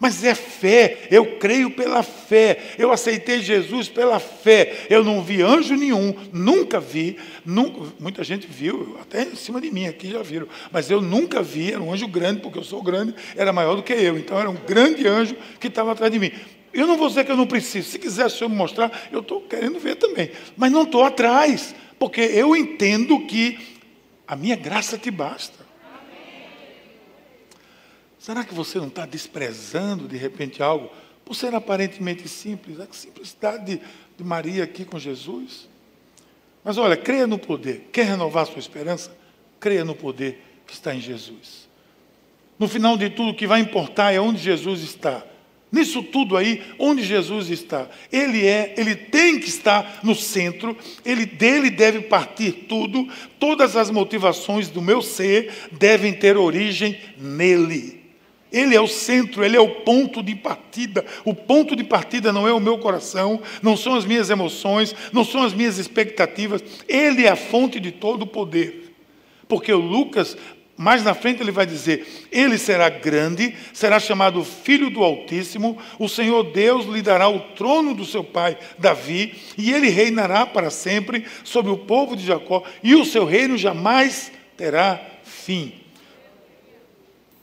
[0.00, 4.86] Mas é fé, eu creio pela fé, eu aceitei Jesus pela fé.
[4.88, 9.70] Eu não vi anjo nenhum, nunca vi, nunca, muita gente viu, até em cima de
[9.70, 12.82] mim aqui já viram, mas eu nunca vi, era um anjo grande, porque eu sou
[12.82, 16.18] grande, era maior do que eu, então era um grande anjo que estava atrás de
[16.18, 16.32] mim.
[16.72, 19.20] Eu não vou dizer que eu não preciso, se quiser o senhor me mostrar, eu
[19.20, 23.58] estou querendo ver também, mas não estou atrás, porque eu entendo que
[24.26, 25.59] a minha graça te basta.
[28.30, 30.88] Será que você não está desprezando de repente algo
[31.24, 32.78] por ser aparentemente simples?
[32.78, 33.80] A simplicidade de,
[34.16, 35.68] de Maria aqui com Jesus.
[36.62, 37.88] Mas olha, creia no poder.
[37.92, 39.10] Quer renovar sua esperança?
[39.58, 41.68] Creia no poder que está em Jesus.
[42.56, 45.26] No final de tudo, o que vai importar é onde Jesus está.
[45.72, 47.88] Nisso tudo aí, onde Jesus está.
[48.12, 53.08] Ele é, ele tem que estar no centro, ele dele deve partir tudo,
[53.40, 57.99] todas as motivações do meu ser devem ter origem nele.
[58.52, 61.04] Ele é o centro, ele é o ponto de partida.
[61.24, 65.24] O ponto de partida não é o meu coração, não são as minhas emoções, não
[65.24, 66.62] são as minhas expectativas.
[66.88, 68.94] Ele é a fonte de todo o poder.
[69.46, 70.36] Porque o Lucas,
[70.76, 76.08] mais na frente, ele vai dizer: Ele será grande, será chamado Filho do Altíssimo, o
[76.08, 81.24] Senhor Deus lhe dará o trono do seu pai Davi, e ele reinará para sempre
[81.44, 85.79] sobre o povo de Jacó, e o seu reino jamais terá fim.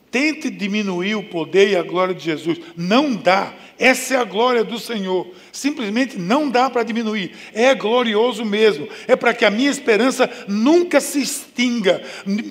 [0.09, 2.59] Tente diminuir o poder e a glória de Jesus.
[2.75, 3.53] Não dá.
[3.77, 5.27] Essa é a glória do Senhor.
[5.51, 7.31] Simplesmente não dá para diminuir.
[7.53, 8.87] É glorioso mesmo.
[9.07, 12.01] É para que a minha esperança nunca se extinga.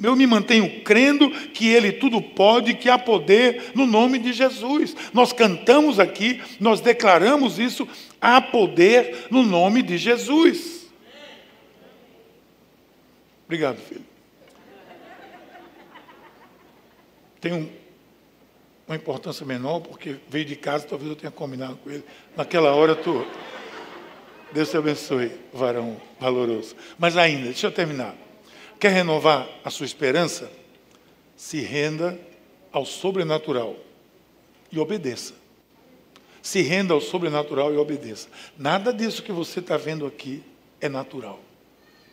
[0.02, 4.94] Eu me mantenho crendo que Ele tudo pode, que há poder no nome de Jesus.
[5.12, 7.88] Nós cantamos aqui, nós declaramos isso.
[8.20, 10.86] Há poder no nome de Jesus.
[13.46, 14.05] Obrigado, filho.
[17.40, 17.68] Tem um,
[18.86, 22.04] uma importância menor, porque veio de casa, talvez eu tenha combinado com ele.
[22.36, 23.26] Naquela hora, tu.
[24.52, 26.76] Deus te abençoe, varão valoroso.
[26.98, 28.14] Mas ainda, deixa eu terminar.
[28.78, 30.50] Quer renovar a sua esperança?
[31.36, 32.18] Se renda
[32.72, 33.76] ao sobrenatural
[34.70, 35.34] e obedeça.
[36.40, 38.28] Se renda ao sobrenatural e obedeça.
[38.56, 40.42] Nada disso que você está vendo aqui
[40.80, 41.40] é natural.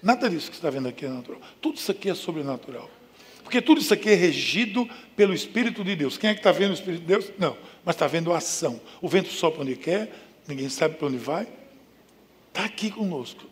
[0.02, 1.40] Nada disso que você está vendo aqui é natural.
[1.62, 2.90] Tudo isso aqui é sobrenatural.
[3.44, 6.18] Porque tudo isso aqui é regido pelo Espírito de Deus.
[6.18, 7.32] Quem é que está vendo o Espírito de Deus?
[7.38, 8.80] Não, mas está vendo a ação.
[9.02, 10.12] O vento sopra onde quer,
[10.48, 11.48] ninguém sabe para onde vai.
[12.50, 13.46] Está aqui conosco.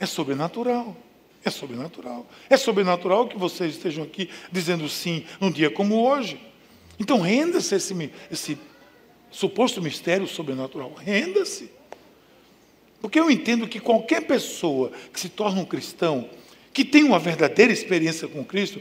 [0.00, 0.96] É sobrenatural.
[1.44, 2.26] É sobrenatural.
[2.48, 6.40] É sobrenatural que vocês estejam aqui dizendo sim num dia como hoje.
[6.98, 8.58] Então renda-se esse, esse
[9.30, 10.92] suposto mistério sobrenatural.
[10.94, 11.70] Renda-se.
[13.00, 16.30] Porque eu entendo que qualquer pessoa que se torna um cristão,
[16.72, 18.80] que tem uma verdadeira experiência com Cristo,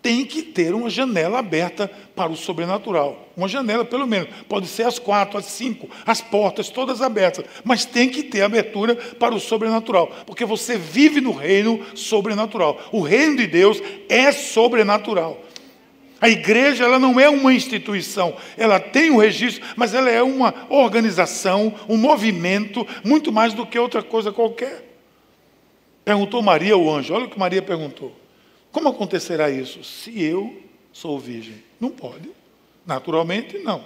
[0.00, 3.28] tem que ter uma janela aberta para o sobrenatural.
[3.36, 4.28] Uma janela, pelo menos.
[4.48, 7.44] Pode ser as quatro, as cinco, as portas todas abertas.
[7.64, 10.10] Mas tem que ter abertura para o sobrenatural.
[10.26, 12.80] Porque você vive no reino sobrenatural.
[12.92, 15.42] O reino de Deus é sobrenatural.
[16.20, 20.52] A igreja ela não é uma instituição, ela tem um registro, mas ela é uma
[20.68, 24.84] organização, um movimento, muito mais do que outra coisa qualquer.
[26.04, 28.12] Perguntou Maria o anjo, olha o que Maria perguntou.
[28.72, 29.82] Como acontecerá isso?
[29.82, 30.62] Se eu
[30.92, 31.62] sou virgem?
[31.80, 32.30] Não pode.
[32.86, 33.84] Naturalmente, não.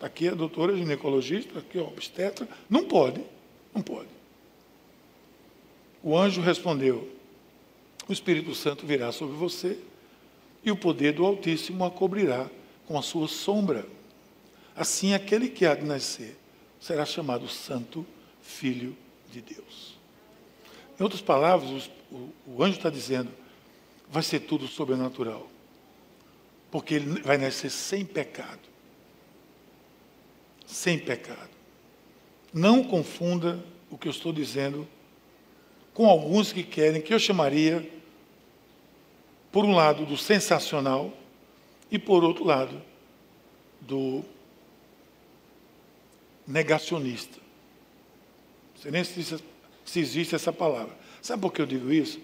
[0.00, 2.48] Aqui a doutora ginecologista, aqui a obstetra.
[2.68, 3.22] Não pode.
[3.74, 4.08] Não pode.
[6.02, 7.08] O anjo respondeu:
[8.08, 9.78] O Espírito Santo virá sobre você
[10.64, 12.50] e o poder do Altíssimo a cobrirá
[12.86, 13.86] com a sua sombra.
[14.74, 16.36] Assim, aquele que há de nascer
[16.80, 18.06] será chamado Santo
[18.42, 18.96] Filho
[19.32, 19.96] de Deus.
[20.98, 23.30] Em outras palavras, o, o anjo está dizendo:
[24.10, 25.48] vai ser tudo sobrenatural.
[26.70, 28.60] Porque ele vai nascer sem pecado.
[30.66, 31.50] Sem pecado.
[32.52, 34.86] Não confunda o que eu estou dizendo
[35.94, 37.90] com alguns que querem, que eu chamaria,
[39.50, 41.16] por um lado, do sensacional
[41.90, 42.82] e, por outro lado,
[43.80, 44.22] do
[46.46, 47.40] negacionista.
[48.84, 49.42] Não nem se,
[49.84, 50.94] se existe essa palavra.
[51.22, 52.20] Sabe por que eu digo isso?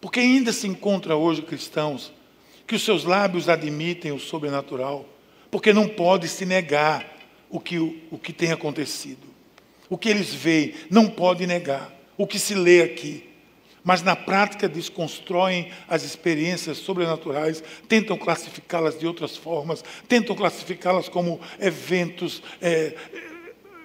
[0.00, 2.12] Porque ainda se encontra hoje cristãos
[2.66, 5.04] que os seus lábios admitem o sobrenatural,
[5.50, 7.04] porque não pode se negar
[7.50, 9.26] o que, o, que tem acontecido.
[9.88, 11.92] O que eles veem, não pode negar.
[12.16, 13.28] O que se lê aqui.
[13.82, 21.40] Mas na prática desconstroem as experiências sobrenaturais, tentam classificá-las de outras formas, tentam classificá-las como
[21.58, 22.94] eventos é,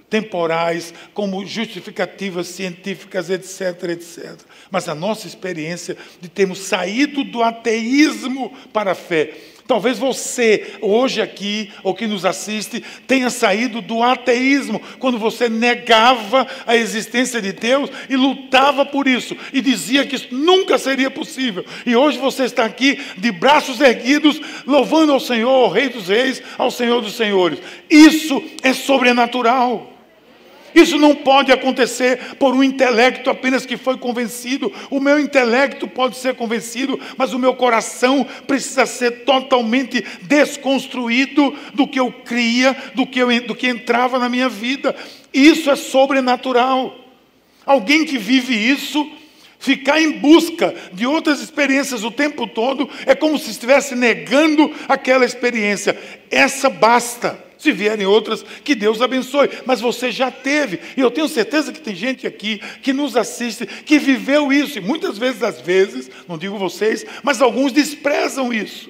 [0.09, 4.35] temporais, como justificativas científicas, etc, etc.
[4.69, 9.33] Mas a nossa experiência de termos saído do ateísmo para a fé
[9.67, 16.45] Talvez você, hoje aqui, ou que nos assiste, tenha saído do ateísmo, quando você negava
[16.67, 21.65] a existência de Deus e lutava por isso, e dizia que isso nunca seria possível.
[21.83, 26.43] E hoje você está aqui, de braços erguidos, louvando ao Senhor, ao Rei dos Reis,
[26.59, 27.59] ao Senhor dos Senhores.
[27.89, 29.94] Isso é sobrenatural.
[30.75, 34.71] Isso não pode acontecer por um intelecto apenas que foi convencido.
[34.89, 41.87] O meu intelecto pode ser convencido, mas o meu coração precisa ser totalmente desconstruído do
[41.87, 44.93] que eu cria, do que, eu, do que entrava na minha vida.
[45.33, 46.93] Isso é sobrenatural.
[47.65, 49.09] Alguém que vive isso
[49.57, 55.25] Ficar em busca de outras experiências o tempo todo é como se estivesse negando aquela
[55.25, 55.97] experiência.
[56.29, 57.44] Essa basta.
[57.57, 59.49] Se vierem outras, que Deus abençoe.
[59.65, 60.79] Mas você já teve.
[60.97, 64.77] E eu tenho certeza que tem gente aqui que nos assiste, que viveu isso.
[64.77, 68.89] E muitas vezes, às vezes, não digo vocês, mas alguns desprezam isso.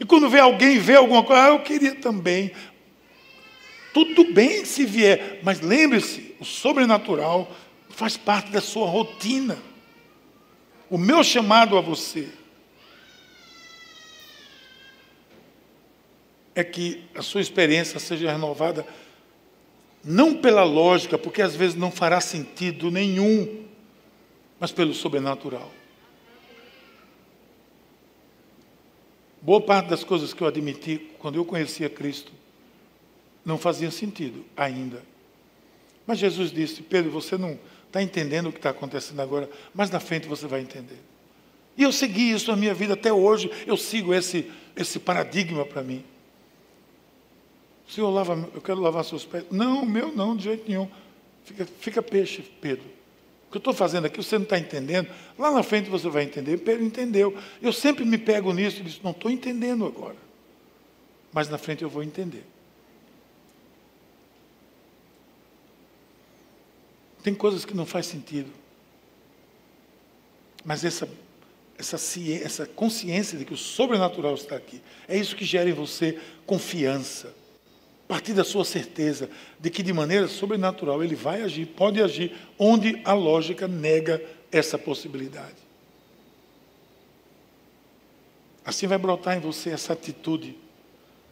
[0.00, 2.52] E quando vê alguém vê alguma coisa, ah, eu queria também.
[3.92, 7.50] Tudo bem se vier, mas lembre-se, o sobrenatural
[7.88, 9.58] faz parte da sua rotina.
[10.88, 12.28] O meu chamado a você
[16.58, 18.84] é que a sua experiência seja renovada,
[20.02, 23.64] não pela lógica, porque às vezes não fará sentido nenhum,
[24.58, 25.70] mas pelo sobrenatural.
[29.40, 32.32] Boa parte das coisas que eu admiti quando eu conhecia Cristo
[33.44, 35.00] não faziam sentido ainda.
[36.04, 37.56] Mas Jesus disse: Pedro, você não
[37.86, 40.98] está entendendo o que está acontecendo agora, mas na frente você vai entender.
[41.76, 45.84] E eu segui isso na minha vida até hoje, eu sigo esse, esse paradigma para
[45.84, 46.04] mim.
[47.88, 49.44] Senhor, lava, eu quero lavar seus pés.
[49.50, 50.88] Não, meu não, de jeito nenhum.
[51.44, 52.84] Fica, fica peixe, Pedro.
[53.46, 55.08] O que eu estou fazendo aqui, você não está entendendo.
[55.38, 56.58] Lá na frente você vai entender.
[56.58, 57.34] Pedro entendeu.
[57.62, 60.16] Eu sempre me pego nisso e disse, não estou entendendo agora.
[61.32, 62.44] Mas na frente eu vou entender.
[67.22, 68.50] Tem coisas que não faz sentido.
[70.62, 71.08] Mas essa,
[71.78, 71.96] essa,
[72.42, 77.34] essa consciência de que o sobrenatural está aqui, é isso que gera em você confiança
[78.08, 79.28] partir da sua certeza
[79.60, 84.78] de que de maneira sobrenatural ele vai agir, pode agir, onde a lógica nega essa
[84.78, 85.56] possibilidade.
[88.64, 90.56] Assim vai brotar em você essa atitude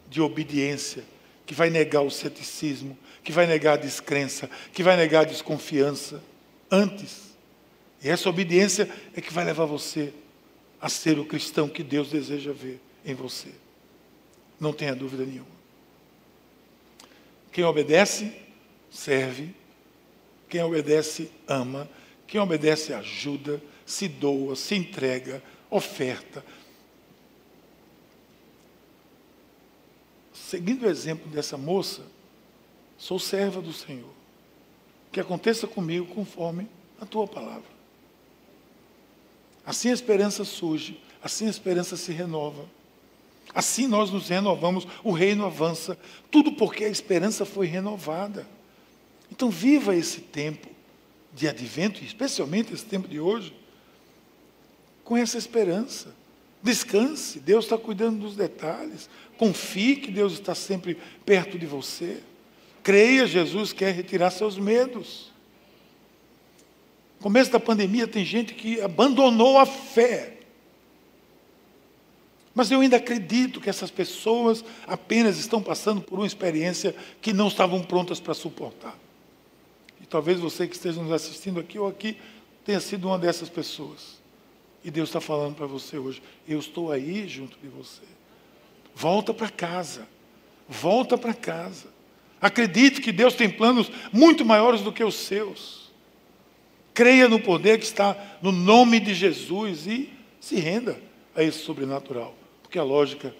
[0.07, 1.03] de obediência,
[1.45, 6.21] que vai negar o ceticismo, que vai negar a descrença, que vai negar a desconfiança
[6.69, 7.35] antes.
[8.03, 10.13] E essa obediência é que vai levar você
[10.79, 13.49] a ser o cristão que Deus deseja ver em você.
[14.59, 15.56] Não tenha dúvida nenhuma.
[17.57, 18.31] Quem obedece,
[18.87, 19.49] serve.
[20.47, 21.89] Quem obedece, ama.
[22.27, 26.45] Quem obedece, ajuda, se doa, se entrega, oferta.
[30.31, 32.03] Seguindo o exemplo dessa moça,
[32.95, 34.13] sou serva do Senhor.
[35.11, 36.69] Que aconteça comigo conforme
[37.01, 37.71] a tua palavra.
[39.65, 42.69] Assim a esperança surge, assim a esperança se renova.
[43.57, 45.97] Assim nós nos renovamos, o reino avança,
[46.29, 48.47] tudo porque a esperança foi renovada.
[49.31, 50.67] Então, viva esse tempo
[51.33, 53.51] de advento, especialmente esse tempo de hoje,
[55.03, 56.13] com essa esperança.
[56.61, 59.09] Descanse, Deus está cuidando dos detalhes.
[59.39, 60.95] Confie que Deus está sempre
[61.25, 62.21] perto de você.
[62.83, 65.31] Creia, Jesus quer retirar seus medos.
[67.17, 70.36] No começo da pandemia, tem gente que abandonou a fé
[72.57, 77.49] mas eu ainda acredito que essas pessoas apenas estão passando por uma experiência que não
[77.49, 78.97] estavam prontas para suportar.
[80.01, 82.17] E talvez você que esteja nos assistindo aqui ou aqui
[82.65, 84.19] tenha sido uma dessas pessoas.
[84.83, 88.01] E Deus está falando para você hoje: eu estou aí junto de você.
[88.95, 90.07] Volta para casa.
[90.67, 91.85] Volta para casa.
[92.41, 95.91] Acredite que Deus tem planos muito maiores do que os seus.
[96.91, 100.99] Creia no poder que está no nome de Jesus e se renda
[101.35, 102.36] a esse sobrenatural.
[102.67, 103.33] Porque a lógica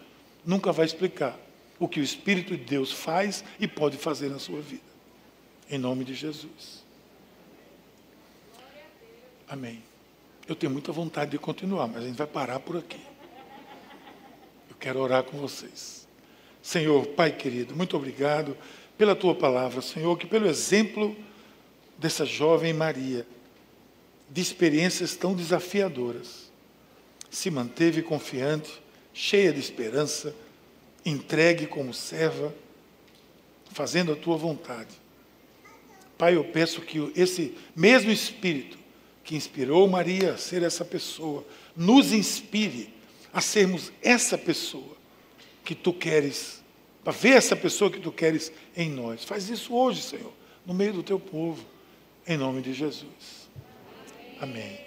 [0.45, 1.37] nunca vai explicar
[1.77, 4.87] o que o Espírito de Deus faz e pode fazer na sua vida.
[5.69, 6.81] Em nome de Jesus.
[9.49, 9.83] Amém.
[10.47, 13.01] Eu tenho muita vontade de continuar, mas a gente vai parar por aqui.
[14.69, 16.07] Eu quero orar com vocês.
[16.61, 18.55] Senhor, Pai querido, muito obrigado
[18.97, 21.13] pela tua palavra, Senhor, que pelo exemplo
[21.97, 23.27] dessa jovem Maria,
[24.29, 26.49] de experiências tão desafiadoras,
[27.29, 28.86] se manteve confiante
[29.17, 30.35] cheia de esperança,
[31.03, 32.53] entregue como serva,
[33.71, 34.95] fazendo a tua vontade.
[36.19, 38.77] Pai, eu peço que esse mesmo Espírito
[39.23, 41.43] que inspirou Maria a ser essa pessoa,
[41.75, 42.93] nos inspire
[43.33, 44.95] a sermos essa pessoa
[45.65, 46.63] que tu queres,
[47.03, 49.25] para ver essa pessoa que tu queres em nós.
[49.25, 50.31] Faz isso hoje, Senhor,
[50.65, 51.65] no meio do teu povo,
[52.25, 53.49] em nome de Jesus.
[54.39, 54.86] Amém.